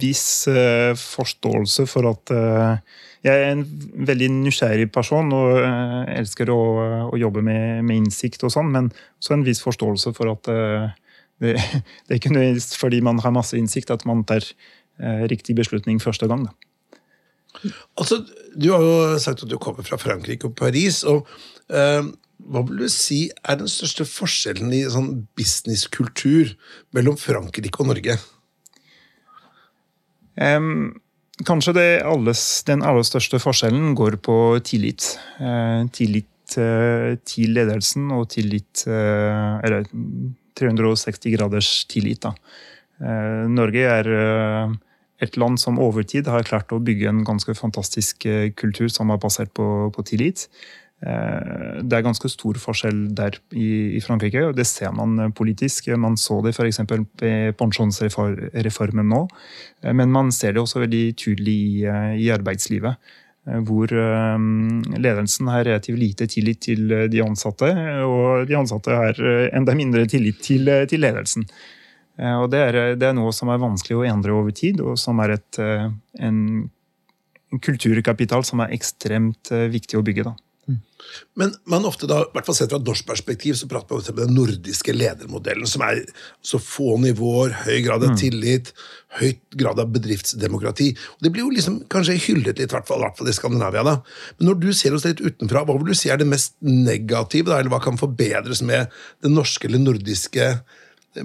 viss 0.00 0.48
eh, 0.48 0.92
forståelse 0.96 1.84
for 1.90 2.08
at 2.08 2.32
eh, 2.32 2.78
jeg 3.22 3.42
er 3.42 3.52
en 3.52 3.64
veldig 4.08 4.30
nysgjerrig 4.38 4.88
person 4.94 5.28
og 5.36 5.60
elsker 6.10 6.50
å, 6.50 6.62
å 7.12 7.20
jobbe 7.20 7.44
med, 7.44 7.84
med 7.86 8.00
innsikt 8.00 8.42
og 8.48 8.54
sånn, 8.54 8.72
men 8.74 8.88
så 9.22 9.36
en 9.36 9.44
viss 9.46 9.60
forståelse 9.62 10.14
for 10.16 10.32
at 10.32 10.48
det, 10.48 11.52
det 12.08 12.08
er 12.08 12.18
ikke 12.18 12.32
nødvendigvis 12.34 12.72
fordi 12.80 12.98
man 13.04 13.22
har 13.22 13.36
masse 13.36 13.54
innsikt 13.58 13.94
at 13.94 14.02
man 14.08 14.24
tar 14.26 14.48
riktig 15.30 15.54
beslutning 15.58 16.02
første 16.02 16.26
gang. 16.30 16.48
Da. 16.48 16.72
Altså, 17.98 18.24
Du 18.56 18.72
har 18.72 18.82
jo 18.82 19.18
sagt 19.18 19.42
at 19.44 19.50
du 19.50 19.56
kommer 19.58 19.84
fra 19.86 19.96
Frankrike 19.96 20.50
og 20.50 20.56
Paris. 20.56 21.02
og 21.04 21.28
eh, 21.70 22.02
Hva 22.50 22.62
vil 22.66 22.82
du 22.82 22.88
si 22.90 23.26
er 23.46 23.58
den 23.60 23.70
største 23.70 24.06
forskjellen 24.08 24.72
i 24.74 24.82
sånn 24.90 25.10
businesskultur 25.38 26.54
mellom 26.96 27.18
Frankrike 27.20 27.82
og 27.82 27.92
Norge? 27.92 28.16
Um, 30.34 31.00
kanskje 31.46 31.74
alles, 32.08 32.42
den 32.68 32.84
aller 32.86 33.06
største 33.06 33.40
forskjellen 33.42 33.94
går 33.98 34.18
på 34.24 34.36
tillit. 34.66 35.14
Uh, 35.38 35.88
tillit 35.94 36.56
uh, 36.58 37.14
til 37.28 37.54
ledelsen 37.56 38.10
og 38.16 38.30
tillit 38.32 38.86
uh, 38.88 39.60
Eller 39.62 39.86
360 40.58 41.36
graders 41.36 41.74
tillit, 41.90 42.22
da. 42.26 42.34
Norge 43.02 43.82
er 43.82 44.06
et 45.24 45.36
land 45.40 45.56
som 45.58 45.80
over 45.82 46.04
tid 46.06 46.28
har 46.30 46.44
klart 46.46 46.70
å 46.70 46.78
bygge 46.78 47.08
en 47.10 47.24
ganske 47.26 47.50
fantastisk 47.58 48.28
kultur 48.60 48.92
som 48.92 49.10
er 49.10 49.18
basert 49.18 49.50
på, 49.56 49.64
på 49.90 50.04
tillit. 50.06 50.44
Det 51.02 51.96
er 51.96 52.04
ganske 52.04 52.28
stor 52.30 52.58
forskjell 52.62 52.98
der 53.18 53.34
i, 53.58 53.98
Frankrike, 54.04 54.44
og 54.46 54.54
det 54.54 54.68
ser 54.70 54.92
man 54.94 55.32
politisk. 55.34 55.88
Man 55.98 56.14
så 56.20 56.38
det 56.44 56.52
f.eks. 56.54 56.78
ved 57.18 57.56
pensjonsreformen 57.58 59.10
nå, 59.10 59.24
men 59.98 60.14
man 60.14 60.30
ser 60.34 60.54
det 60.54 60.62
også 60.62 60.84
veldig 60.84 61.02
tydelig 61.18 61.56
i, 61.58 61.72
i 62.22 62.28
arbeidslivet. 62.30 63.10
Hvor 63.66 63.90
ledelsen 65.02 65.48
har 65.50 65.64
relativt 65.66 65.98
lite 65.98 66.28
tillit 66.30 66.60
til 66.68 66.94
de 67.10 67.24
ansatte, 67.24 67.72
og 68.06 68.46
de 68.46 68.58
ansatte 68.60 68.94
har 68.94 69.18
enda 69.50 69.74
mindre 69.74 70.04
tillit 70.06 70.38
til, 70.46 70.70
til 70.86 71.02
ledelsen. 71.02 71.48
Og 72.22 72.46
det 72.52 72.62
er, 72.68 72.80
det 72.94 73.08
er, 73.08 73.18
noe 73.18 73.34
som 73.34 73.50
er 73.50 73.58
vanskelig 73.58 73.98
å 73.98 74.06
endre 74.06 74.38
over 74.38 74.54
tid, 74.54 74.78
og 74.84 74.94
som 75.00 75.18
er 75.24 75.34
et, 75.40 75.58
en, 75.58 76.38
en 77.50 77.66
kulturkapital 77.66 78.46
som 78.46 78.62
er 78.62 78.78
ekstremt 78.78 79.50
viktig 79.50 79.98
å 79.98 80.06
bygge. 80.06 80.30
da. 80.30 80.36
Men 81.34 81.54
man 81.68 81.86
ofte 81.88 82.06
da, 82.06 82.20
i 82.22 82.34
hvert 82.34 82.46
fall 82.46 82.56
sett 82.56 82.70
fra 82.70 82.78
et 82.78 82.86
norsk 82.86 83.06
perspektiv, 83.08 83.56
så 83.58 83.66
prater 83.70 83.96
man 83.96 84.12
om 84.12 84.18
den 84.20 84.34
nordiske 84.36 84.94
ledermodellen, 84.94 85.66
som 85.68 85.82
er 85.86 86.02
så 86.46 86.60
få 86.62 86.96
nivåer, 87.02 87.54
høy 87.64 87.80
grad 87.84 88.04
av 88.04 88.12
mm. 88.14 88.18
tillit, 88.20 88.70
høyt 89.18 89.42
grad 89.58 89.80
av 89.82 89.90
bedriftsdemokrati. 89.92 90.92
Og 91.16 91.26
Det 91.26 91.32
blir 91.34 91.46
jo 91.46 91.54
liksom 91.56 91.80
kanskje 91.92 92.18
hyllet 92.28 92.62
litt, 92.62 92.70
i 92.70 92.76
hvert 92.76 92.88
fall 92.88 93.04
i 93.28 93.36
Skandinavia. 93.36 93.84
da. 93.88 93.96
Men 94.38 94.52
når 94.52 94.60
du 94.62 94.70
ser 94.76 94.94
oss 94.96 95.06
litt 95.08 95.24
utenfra, 95.24 95.64
hva 95.66 95.76
vil 95.78 95.92
du 95.92 95.98
si 95.98 96.12
er 96.12 96.22
det 96.22 96.30
mest 96.30 96.54
negative, 96.64 97.50
da, 97.50 97.58
eller 97.58 97.74
hva 97.74 97.82
kan 97.82 98.00
forbedres 98.00 98.62
med 98.66 98.92
den 99.24 99.34
norske 99.38 99.68
eller 99.68 99.82
nordiske 99.82 100.52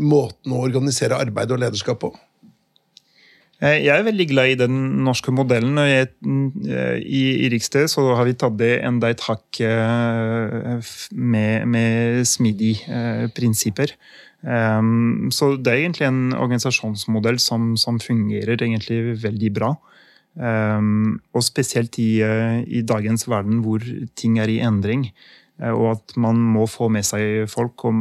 måten 0.04 0.56
å 0.56 0.64
organisere 0.66 1.20
arbeid 1.20 1.54
og 1.54 1.62
lederskap 1.64 2.02
på? 2.02 2.16
Eh, 3.58 3.80
jeg 3.88 3.90
er 3.90 4.06
veldig 4.06 4.28
glad 4.30 4.52
i 4.52 4.60
den 4.60 4.76
norske 5.06 5.34
modellen. 5.34 5.80
og 5.82 5.90
eh, 5.90 6.98
I, 7.02 7.24
i 7.46 7.50
Riksdag 7.50 7.90
så 7.90 8.06
har 8.14 8.28
vi 8.28 8.38
tatt 8.38 8.58
det 8.60 8.76
enda 8.86 9.10
et 9.10 9.24
hakk 9.26 9.62
eh, 9.66 10.94
med, 11.12 11.66
med 11.66 12.24
smidige 12.30 13.30
prinsipper. 13.38 13.98
Så 15.34 15.48
det 15.58 15.72
er 15.72 15.80
egentlig 15.82 16.06
en 16.06 16.36
organisasjonsmodell 16.38 17.40
som, 17.42 17.72
som 17.76 17.98
fungerer 18.00 18.62
egentlig 18.62 19.18
veldig 19.20 19.50
bra. 19.52 19.72
Og 20.38 21.44
spesielt 21.44 21.98
i, 22.00 22.22
i 22.22 22.84
dagens 22.86 23.26
verden 23.28 23.64
hvor 23.66 23.82
ting 24.16 24.38
er 24.40 24.54
i 24.54 24.60
endring. 24.64 25.08
Eh, 25.58 25.74
og 25.74 25.96
at 25.96 26.16
man 26.22 26.40
må 26.54 26.66
få 26.70 26.90
med 26.94 27.06
seg 27.08 27.48
folk. 27.52 27.88
og 27.90 27.98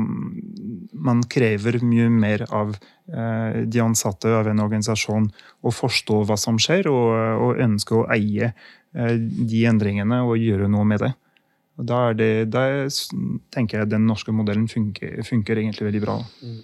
Man 1.06 1.24
krever 1.30 1.80
mye 1.84 2.08
mer 2.12 2.46
av 2.50 2.74
eh, 2.76 3.62
de 3.64 3.82
ansatte 3.82 4.32
av 4.32 4.50
en 4.50 4.64
organisasjon 4.64 5.28
å 5.62 5.74
forstå 5.74 6.22
hva 6.28 6.38
som 6.40 6.60
skjer, 6.60 6.90
og, 6.92 7.12
og 7.46 7.62
ønske 7.64 7.96
å 7.96 8.06
eie 8.14 8.52
eh, 8.52 9.14
de 9.16 9.64
endringene 9.68 10.22
og 10.26 10.40
gjøre 10.40 10.70
noe 10.72 10.88
med 10.88 11.04
det. 11.04 11.12
Og 11.76 11.88
da, 11.88 12.00
det, 12.16 12.48
da 12.48 12.86
tenker 13.52 13.82
jeg 13.82 13.92
den 13.92 14.06
norske 14.08 14.32
modellen 14.32 14.68
funker, 14.68 15.20
funker 15.28 15.60
egentlig 15.60 15.90
veldig 15.90 16.04
bra. 16.06 16.16
Mm. 16.40 16.60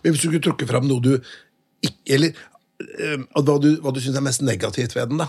Men 0.00 0.14
Hvis 0.14 0.22
du 0.22 0.28
skulle 0.30 0.44
trukke 0.44 0.68
fram 0.68 0.88
noe 0.88 1.02
du 1.04 1.10
ikke 1.84 2.14
Eller 2.16 2.38
hva 3.36 3.54
du, 3.60 3.68
hva 3.84 3.92
du 3.94 4.00
syns 4.02 4.16
er 4.18 4.24
mest 4.24 4.42
negativt 4.42 4.96
ved 4.96 5.12
den, 5.12 5.20
da? 5.20 5.28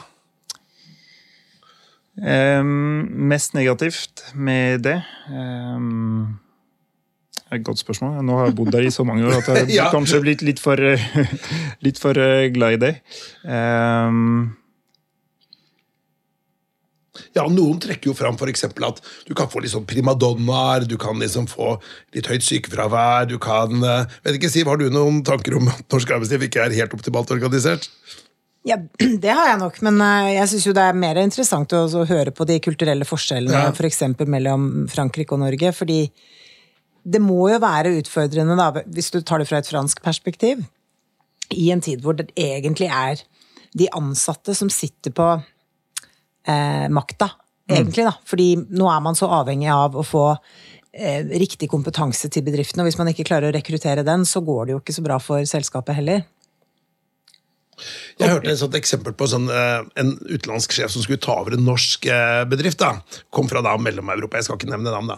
Um, 2.15 3.08
mest 3.28 3.54
negativt 3.58 4.21
med 4.39 4.86
det 4.86 5.01
um, 5.28 6.38
er 7.51 7.58
et 7.58 7.65
godt 7.67 7.82
spørsmål. 7.82 8.21
Nå 8.23 8.38
har 8.39 8.47
jeg 8.47 8.56
bodd 8.56 8.71
der 8.71 8.88
i 8.88 8.93
så 8.93 9.04
mange 9.04 9.28
år 9.28 9.41
at 9.41 9.49
jeg 9.51 9.73
ja. 9.80 9.89
kanskje 9.91 10.21
blitt 10.23 10.45
litt 10.45 10.62
for, 10.63 10.80
litt 11.86 11.99
for 11.99 12.15
uh, 12.15 12.45
glad 12.56 12.78
i 12.78 12.82
det. 12.86 12.93
Um, 13.43 14.56
ja, 17.36 17.43
Noen 17.51 17.80
trekker 17.84 18.12
jo 18.12 18.15
fram 18.15 18.38
f.eks. 18.39 18.65
at 18.67 19.01
du 19.28 19.34
kan 19.36 19.49
få 19.51 19.62
litt 19.63 19.73
sånn 19.73 19.88
primadonnaer, 19.88 20.88
du 20.88 20.95
kan 20.99 21.19
liksom 21.19 21.49
få 21.51 21.75
litt 22.15 22.30
høyt 22.32 22.47
sykefravær, 22.47 23.28
du 23.28 23.38
kan 23.43 23.75
uh, 23.84 24.17
vet 24.23 24.39
ikke, 24.39 24.51
Siv, 24.51 24.71
Har 24.71 24.80
du 24.80 24.88
noen 24.91 25.19
tanker 25.28 25.58
om 25.60 25.67
at 25.71 25.84
norsk 25.91 26.15
arbeidsliv 26.15 26.47
ikke 26.47 26.63
er 26.63 26.80
helt 26.80 26.95
optimalt 26.95 27.36
organisert? 27.36 27.89
Ja, 28.65 28.78
det 29.23 29.30
har 29.30 29.51
jeg 29.51 29.60
nok, 29.62 29.78
men 29.86 30.01
eh, 30.01 30.32
jeg 30.39 30.51
syns 30.51 30.69
det 30.78 30.86
er 30.88 30.97
mer 30.97 31.19
interessant 31.21 31.75
å, 31.78 31.86
å 31.86 32.08
høre 32.10 32.34
på 32.36 32.47
de 32.49 32.58
kulturelle 32.63 33.06
forskjellene 33.08 33.67
ja. 33.67 33.73
f.eks. 33.73 34.01
For 34.17 34.32
mellom 34.32 34.88
Frankrike 34.91 35.38
og 35.38 35.43
Norge. 35.43 35.71
Fordi 35.75 35.99
det 37.06 37.21
må 37.21 37.51
jo 37.51 37.62
være 37.62 37.93
utfordrende, 37.99 38.58
da, 38.58 38.86
hvis 38.89 39.12
du 39.13 39.19
tar 39.21 39.41
det 39.41 39.49
fra 39.49 39.62
et 39.62 39.69
fransk 39.69 40.01
perspektiv, 40.06 40.63
i 41.54 41.69
en 41.69 41.84
tid 41.86 42.01
hvor 42.01 42.17
det 42.17 42.32
egentlig 42.34 42.89
er 42.89 43.21
de 43.78 43.89
ansatte 43.93 44.56
som 44.58 44.71
sitter 44.73 45.13
på 45.13 45.28
eh, 46.49 46.88
makta, 46.89 47.30
mm. 47.69 47.75
egentlig, 47.75 48.08
da. 48.08 48.15
Fordi 48.25 48.47
nå 48.73 48.89
er 48.89 49.04
man 49.06 49.19
så 49.19 49.30
avhengig 49.43 49.69
av 49.69 49.99
å 49.99 50.06
få 50.08 50.23
eh, 50.34 51.21
riktig 51.38 51.69
kompetanse 51.69 52.32
til 52.34 52.47
bedriftene, 52.47 52.82
og 52.82 52.89
hvis 52.89 52.97
man 52.97 53.12
ikke 53.12 53.28
klarer 53.30 53.51
å 53.51 53.54
rekruttere 53.54 54.08
den, 54.08 54.25
så 54.25 54.41
går 54.41 54.65
det 54.65 54.73
jo 54.73 54.82
ikke 54.82 54.97
så 54.97 55.06
bra 55.06 55.19
for 55.21 55.45
selskapet 55.45 55.99
heller. 55.99 56.25
Jeg 58.20 58.32
hørte 58.32 58.52
et 58.52 58.60
sånt 58.60 58.76
eksempel 58.78 59.16
på 59.18 59.28
sånn, 59.30 59.48
eh, 59.52 59.84
en 60.00 60.14
utenlandsk 60.30 60.76
sjef 60.76 60.94
som 60.94 61.04
skulle 61.04 61.22
ta 61.24 61.36
over 61.42 61.58
en 61.58 61.66
norsk 61.68 62.08
eh, 62.08 62.44
bedrift. 62.50 62.80
da, 62.80 63.02
Kom 63.36 63.50
fra 63.52 63.64
da 63.66 63.76
Mellom-Europa, 63.82 64.40
jeg 64.40 64.48
skal 64.48 64.60
ikke 64.60 64.72
nevne 64.72 64.94
navn. 64.94 65.12
da, 65.12 65.18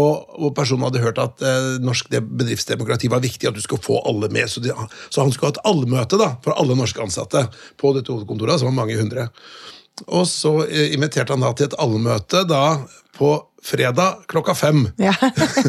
og, 0.00 0.28
og, 0.38 0.54
Personen 0.56 0.86
hadde 0.88 1.02
hørt 1.04 1.20
at 1.22 1.44
eh, 1.44 1.70
norsk 1.84 2.10
bedriftsdemokrati 2.12 3.10
var 3.12 3.24
viktig, 3.24 3.48
at 3.48 3.58
du 3.58 3.62
skulle 3.64 3.84
få 3.84 4.00
alle 4.08 4.30
med. 4.32 4.48
Så, 4.48 4.64
de, 4.64 4.72
så 5.08 5.24
han 5.24 5.34
skulle 5.34 5.52
ha 5.52 5.58
et 5.58 5.66
allmøte 5.68 6.18
for 6.44 6.56
alle 6.56 6.78
norske 6.78 7.02
ansatte 7.04 7.44
på 7.78 7.92
dette 7.96 8.12
hovedkontoret, 8.12 8.60
som 8.60 8.72
var 8.72 8.80
mange 8.80 8.98
hundre. 8.98 9.28
Og 10.06 10.24
så 10.30 10.62
inviterte 10.68 11.34
han 11.34 11.42
da 11.42 11.52
til 11.58 11.68
et 11.68 11.78
allmøte 11.82 12.44
da 12.48 12.64
på 13.18 13.32
fredag 13.64 14.24
klokka 14.30 14.54
fem. 14.54 14.84
Ja. 14.96 15.12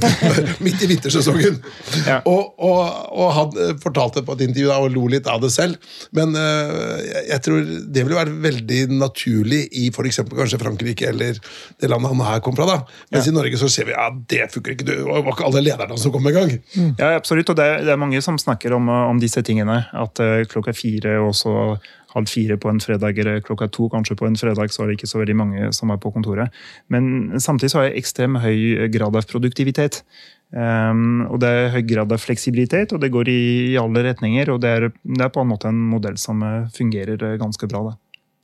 Midt 0.65 0.83
i 0.83 0.89
vintersesongen. 0.91 1.57
Ja. 2.05 2.19
Og, 2.29 2.53
og, 2.61 2.79
og, 3.09 3.27
han 3.35 3.57
eh, 3.57 3.73
fortalte 3.81 4.23
på 4.25 4.35
et 4.37 4.43
intervju 4.45 4.69
da, 4.69 4.77
og 4.83 4.93
lo 4.93 5.07
litt 5.11 5.27
av 5.29 5.41
det 5.43 5.51
selv. 5.53 5.79
Men 6.15 6.35
uh, 6.37 6.99
jeg 7.29 7.41
tror 7.45 7.65
det 7.65 8.05
ville 8.05 8.19
være 8.19 8.35
veldig 8.45 8.81
naturlig 8.99 9.63
i 9.81 9.87
f.eks. 9.89 10.21
kanskje 10.27 10.61
Frankrike 10.61 11.09
eller 11.09 11.39
det 11.81 11.89
landet 11.91 12.13
han 12.13 12.25
her 12.27 12.43
kom 12.45 12.57
fra. 12.57 12.67
da. 12.69 12.79
Mens 13.13 13.27
ja. 13.27 13.33
i 13.33 13.37
Norge 13.39 13.61
så 13.61 13.71
ser 13.71 13.89
vi 13.89 13.97
ja, 13.97 14.09
det 14.31 14.49
funker 14.53 14.75
ikke. 14.75 14.89
Det 14.91 14.99
var 15.07 15.31
ikke 15.33 15.47
alle 15.49 15.65
lederne 15.65 15.99
som 15.99 16.13
kom 16.13 16.29
i 16.29 16.35
gang. 16.35 16.55
Mm. 16.75 16.93
Ja, 16.99 17.15
absolutt. 17.17 17.49
Og 17.49 17.57
det 17.57 17.69
det 17.85 17.93
er, 17.93 17.99
mange 18.01 18.21
som 18.23 18.37
snakker 18.39 18.73
om, 18.75 18.89
om 18.89 19.19
disse 19.21 19.41
tingene. 19.45 19.81
At 19.97 20.21
uh, 20.23 20.41
klokka 20.49 20.75
fire 20.77 21.19
også 21.23 21.77
halv 22.13 22.29
fire 22.31 22.57
på 22.57 22.71
en 22.71 22.81
fredag 22.81 23.19
eller 23.21 23.43
klokka 23.45 23.67
to 23.73 23.89
kanskje 23.93 24.17
på 24.17 24.27
en 24.27 24.37
fredag, 24.39 24.73
så 24.73 24.83
er 24.83 24.89
det 24.89 24.99
ikke 24.99 25.11
så 25.11 25.21
veldig 25.21 25.37
mange 25.37 25.69
som 25.75 25.91
er 25.93 25.99
på 26.01 26.11
kontoret. 26.15 26.55
Men 26.89 27.39
samtidig 27.41 27.71
så 27.73 27.81
har 27.81 27.89
jeg 27.89 28.01
ekstrem 28.01 28.39
høy 28.41 28.89
grad 28.93 29.17
av 29.19 29.27
produktivitet. 29.29 30.01
Um, 30.49 31.27
og 31.29 31.37
det 31.43 31.49
er 31.53 31.73
høy 31.75 31.83
grad 31.85 32.13
av 32.15 32.21
fleksibilitet, 32.23 32.95
og 32.95 33.03
det 33.03 33.11
går 33.13 33.29
i, 33.29 33.41
i 33.75 33.77
alle 33.77 34.01
retninger. 34.07 34.49
Og 34.49 34.61
det 34.63 34.71
er, 34.77 34.87
det 34.89 35.25
er, 35.25 35.33
på 35.33 35.43
en 35.43 35.51
måte 35.51 35.69
en 35.69 35.83
modell 35.91 36.17
som 36.21 36.41
eh, 36.45 36.71
fungerer 36.73 37.21
eh, 37.21 37.37
ganske 37.41 37.69
bra. 37.69 37.83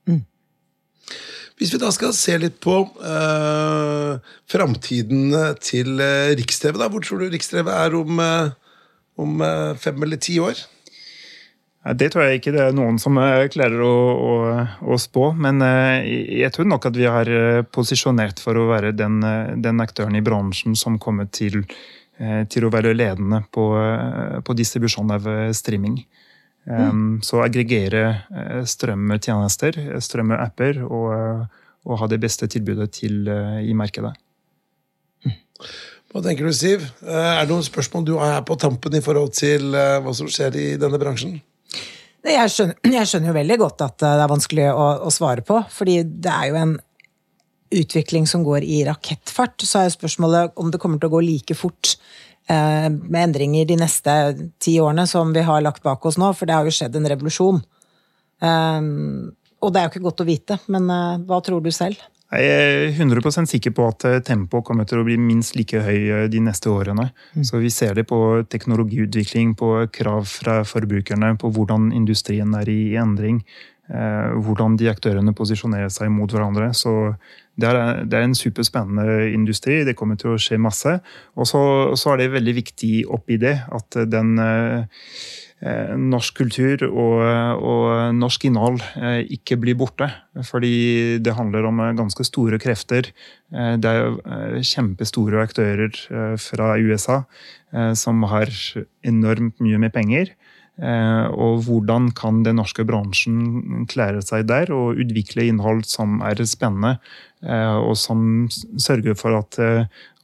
Mm. 0.10 0.22
Hvis 1.58 1.74
vi 1.74 1.82
da 1.82 1.90
skal 1.96 2.14
se 2.14 2.36
litt 2.38 2.60
på 2.62 2.78
uh, 3.00 4.22
framtiden 4.52 5.34
til 5.64 5.98
uh, 5.98 6.36
Riks-TV, 6.38 6.78
hvor 6.84 7.02
tror 7.02 7.24
du 7.24 7.30
Riks-TV 7.32 7.72
er 7.74 7.98
om, 7.98 8.22
uh, 8.22 8.54
om 9.18 9.42
fem 9.82 10.04
eller 10.06 10.22
ti 10.22 10.38
år? 10.44 10.60
Det 11.86 12.08
tror 12.10 12.26
jeg 12.26 12.40
ikke 12.40 12.52
det 12.56 12.62
er 12.64 12.72
noen 12.74 12.96
som 12.98 13.18
eh, 13.22 13.44
klarer 13.54 13.82
å, 13.86 13.94
å, 14.18 14.36
å, 14.90 14.96
spå. 14.98 15.28
Men 15.38 15.62
eh, 15.62 16.08
jeg 16.42 16.50
tror 16.56 16.66
nok 16.72 16.88
at 16.90 16.98
vi 16.98 17.06
har 17.06 17.30
eh, 17.30 17.62
posisjonert 17.62 18.42
for 18.42 18.58
å 18.58 18.66
være 18.72 18.96
den, 18.98 19.20
den 19.62 19.84
aktøren 19.84 20.18
i 20.18 20.24
bransjen 20.26 20.74
som 20.80 20.98
kommer 21.02 21.30
til, 21.30 21.62
til 22.50 22.66
å 22.66 22.72
være 22.72 22.96
ledende 22.96 23.44
på, 23.54 23.68
på 24.48 24.58
distribusjon 24.58 25.14
av 25.14 25.26
streaming. 25.54 26.00
Mm. 26.66 27.20
Så 27.22 27.42
aggregere 27.44 28.22
strømmetjenester, 28.66 29.78
strømmeapper, 30.02 30.80
og, 30.88 31.50
og 31.84 32.00
ha 32.00 32.08
det 32.10 32.22
beste 32.24 32.48
tilbudet 32.50 32.88
til, 32.96 33.28
i 33.28 33.76
markedet. 33.78 34.16
Hva 36.10 36.24
tenker 36.24 36.48
du, 36.48 36.56
Siv? 36.56 36.88
Er 37.04 37.44
det 37.44 37.52
noen 37.52 37.68
spørsmål 37.68 38.08
du 38.08 38.16
har 38.22 38.40
på 38.48 38.56
tampen 38.64 38.96
i 38.96 39.04
forhold 39.04 39.36
til 39.36 39.76
hva 39.76 40.16
som 40.16 40.32
skjer 40.32 40.56
i 40.56 40.70
denne 40.80 41.02
bransjen? 41.02 41.36
Jeg 42.26 42.52
skjønner, 42.52 42.78
jeg 42.98 43.10
skjønner, 43.10 43.30
jo 43.32 43.38
veldig 43.38 43.58
godt 43.62 43.86
at 43.86 44.04
eh, 44.06 44.18
det 44.18 44.26
er 44.26 44.34
vanskelig 44.34 44.68
å, 44.72 44.90
å, 45.08 45.14
svare 45.14 45.46
på, 45.46 45.62
fordi 45.72 46.00
det 46.04 46.34
er 46.34 46.52
jo 46.52 46.60
en 46.62 46.76
utvikling 47.76 48.28
som 48.30 48.46
går 48.46 48.66
i 48.66 48.84
rakettfart. 48.88 49.66
Så 49.66 49.80
er 49.80 49.90
jo 49.90 49.98
spørsmålet 49.98 50.56
om 50.62 50.72
det 50.72 50.80
kommer 50.82 51.02
til 51.02 51.10
å 51.10 51.16
gå 51.18 51.24
like 51.26 51.58
fort 51.58 51.96
eh, 52.50 52.90
med 52.90 53.22
endringer 53.28 53.68
de 53.70 53.80
neste 53.82 54.16
ti 54.64 54.78
årene 54.82 55.08
som 55.10 55.34
vi 55.36 55.46
har 55.46 55.64
lagt 55.66 55.84
bak 55.86 56.06
oss 56.06 56.20
nå, 56.22 56.32
for 56.38 56.50
det 56.50 56.58
har 56.58 56.68
jo 56.68 56.76
skjedd 56.76 56.98
en 56.98 57.10
revolusjon. 57.14 57.62
Eh, 58.42 58.92
og 59.66 59.74
det 59.74 59.82
er 59.82 59.88
jo 59.88 59.94
ikke 59.96 60.06
godt 60.06 60.26
å 60.26 60.30
vite, 60.30 60.60
men 60.72 60.90
eh, 60.94 61.24
hva 61.28 61.42
tror 61.46 61.64
du 61.66 61.72
selv? 61.74 62.02
Jeg 62.42 62.96
er 62.96 62.96
100% 62.96 63.50
sikker 63.50 63.74
på 63.76 63.86
at 63.90 64.06
eh, 64.08 64.22
tempoet 64.26 64.66
kommer 64.68 64.88
til 64.88 65.02
å 65.02 65.06
bli 65.08 65.18
minst 65.22 65.56
like 65.58 65.82
høy 65.86 66.00
eh, 66.00 66.26
de 66.32 66.42
neste 66.44 66.72
årene. 66.72 67.10
Mm. 67.36 67.46
Så 67.48 67.62
Vi 67.62 67.72
ser 67.74 67.96
det 67.96 68.08
på 68.10 68.20
teknologiutvikling, 68.50 69.56
på 69.60 69.88
krav 69.94 70.28
fra 70.30 70.60
forbrukerne, 70.68 71.36
på 71.40 71.52
hvordan 71.56 71.92
industrien 71.96 72.54
er 72.56 72.70
i 72.70 72.96
endring. 72.96 73.44
hvordan 73.86 74.80
de 74.82 74.88
aktørene 74.90 75.30
posisjonerer 75.38 75.92
seg 75.94 76.10
mot 76.10 76.32
hverandre. 76.34 76.72
Så 76.74 76.90
det 77.54 77.68
er, 77.70 78.00
det 78.10 78.18
er, 78.18 78.24
en 78.26 78.34
superspennende 78.34 79.28
industri. 79.30 79.84
Det 79.86 79.94
kommer 79.94 80.18
til 80.18 80.32
å 80.34 80.40
skje 80.42 80.58
masse. 80.58 80.96
Og 81.38 81.46
så, 81.46 81.62
så 81.94 82.16
er 82.16 82.24
det 82.24 82.32
veldig 82.34 82.56
viktig 82.58 83.06
oppi 83.14 83.38
det 83.38 83.54
at 83.70 84.00
den 84.10 84.34
Eh, 84.40 85.55
norsk 85.66 86.38
kultur 86.38 86.84
og, 86.88 87.22
og, 87.58 87.86
norsk 88.14 88.48
innhold 88.50 88.82
eh, 89.00 89.24
ikke 89.38 89.58
blir 89.62 89.78
borte. 89.80 90.08
Fordi 90.46 91.18
det 91.24 91.36
handler 91.38 91.66
om 91.70 91.82
eh, 91.82 91.94
ganske 91.98 92.26
store 92.28 92.60
krefter. 92.62 93.10
Det 93.56 93.92
er 93.92 94.58
kjempestore 94.66 95.44
aktører 95.46 95.94
fra 96.42 96.74
USA 96.82 97.22
som 97.96 98.24
har 98.28 98.50
enormt 99.06 99.62
mye 99.64 99.78
med 99.80 99.94
penger. 99.94 100.32
Og 100.82 101.62
hvordan 101.64 102.10
kan 102.18 102.42
den 102.44 102.58
norske 102.60 102.84
bransjen 102.90 103.86
klare 103.88 104.24
seg 104.26 104.48
der 104.50 104.74
og 104.76 105.00
utvikle 105.00 105.46
innhold 105.46 105.86
som 105.88 106.18
er 106.26 106.42
spennende, 106.50 106.98
og 107.46 107.94
som 108.02 108.50
sørger 108.82 109.16
for 109.16 109.38
at 109.40 109.62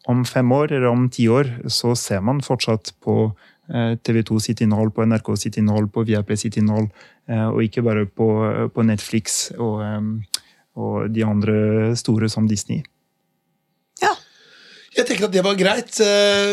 om 0.09 0.25
fem 0.25 0.51
år 0.51 0.73
eller 0.73 0.89
om 0.89 1.07
ti 1.13 1.29
år 1.31 1.53
så 1.71 1.93
ser 1.95 2.25
man 2.25 2.41
fortsatt 2.43 2.91
på 3.05 3.29
Eh, 3.71 3.95
TV2 4.03 4.39
sitt 4.39 4.61
innhold, 4.61 4.91
på 4.95 5.05
NRK 5.07 5.35
sitt 5.39 5.57
innhold, 5.57 5.91
på 5.93 6.03
Viaplay 6.03 6.39
sitt 6.39 6.57
innhold, 6.59 6.89
eh, 7.31 7.47
og 7.47 7.61
ikke 7.63 7.83
bare 7.85 8.03
på, 8.05 8.27
på 8.75 8.83
Netflix 8.83 9.45
og, 9.57 9.77
eh, 9.85 10.41
og, 10.75 11.05
de 11.13 11.23
andre 11.23 11.55
store 11.95 12.27
som 12.31 12.49
Disney. 12.51 12.81
Ja. 14.01 14.11
Jeg 14.91 15.07
tenker 15.07 15.29
at 15.29 15.35
det 15.35 15.43
var 15.45 15.55
greit. 15.55 16.01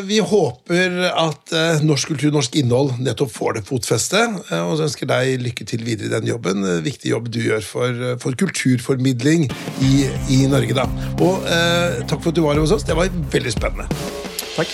Vi 0.07 0.21
håper 0.23 0.99
at 1.11 1.55
norsk 1.83 2.13
kultur, 2.13 2.31
norsk 2.35 2.55
innhold 2.61 2.93
nettopp 3.03 3.33
får 3.35 3.57
det 3.57 3.65
fotfeste. 3.67 4.21
Og 4.61 4.77
så 4.79 4.87
ønsker 4.87 5.11
deg 5.11 5.43
lykke 5.43 5.67
til 5.67 5.83
videre 5.87 6.07
i 6.07 6.13
den 6.13 6.31
jobben. 6.31 6.63
Viktig 6.87 7.11
jobb 7.15 7.33
du 7.35 7.41
gjør 7.49 7.67
for, 7.67 8.05
for 8.23 8.39
kulturformidling 8.39 9.49
i, 9.83 9.93
i, 10.35 10.45
Norge, 10.51 10.79
da. 10.79 10.87
Og 11.19 11.51
eh, 11.51 11.99
takk 12.07 12.23
for 12.23 12.31
at 12.31 12.39
du 12.39 12.47
var 12.47 12.63
hos 12.63 12.75
oss. 12.79 12.87
Det 12.87 12.99
var 12.99 13.11
veldig 13.11 13.55
spennende. 13.59 14.18
Takk. 14.59 14.73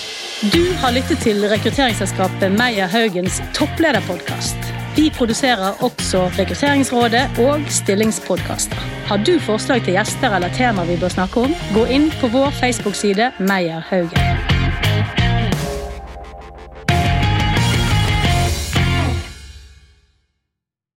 Du 0.53 0.63
har 0.81 0.93
lyttet 0.97 1.21
til 1.25 1.45
rekrutteringsselskapet 1.49 2.53
Meyer 2.57 2.89
Haugens 2.91 3.41
topplederpodkast. 3.57 4.57
Vi 4.97 5.11
produserer 5.11 5.83
også 5.85 6.29
Rekrutteringsrådet 6.39 7.39
og 7.45 7.61
stillingspodkaster. 7.69 8.89
Har 9.09 9.23
du 9.27 9.37
forslag 9.43 9.85
til 9.85 9.99
gjester 9.99 10.37
eller 10.37 10.53
temaer 10.57 10.89
vi 10.89 11.01
bør 11.01 11.13
snakke 11.19 11.47
om, 11.49 11.55
gå 11.77 11.87
inn 11.91 12.11
på 12.21 12.33
vår 12.33 12.55
Facebook-side 12.63 13.33
Meyer 13.41 13.85
Haugen. 13.91 14.54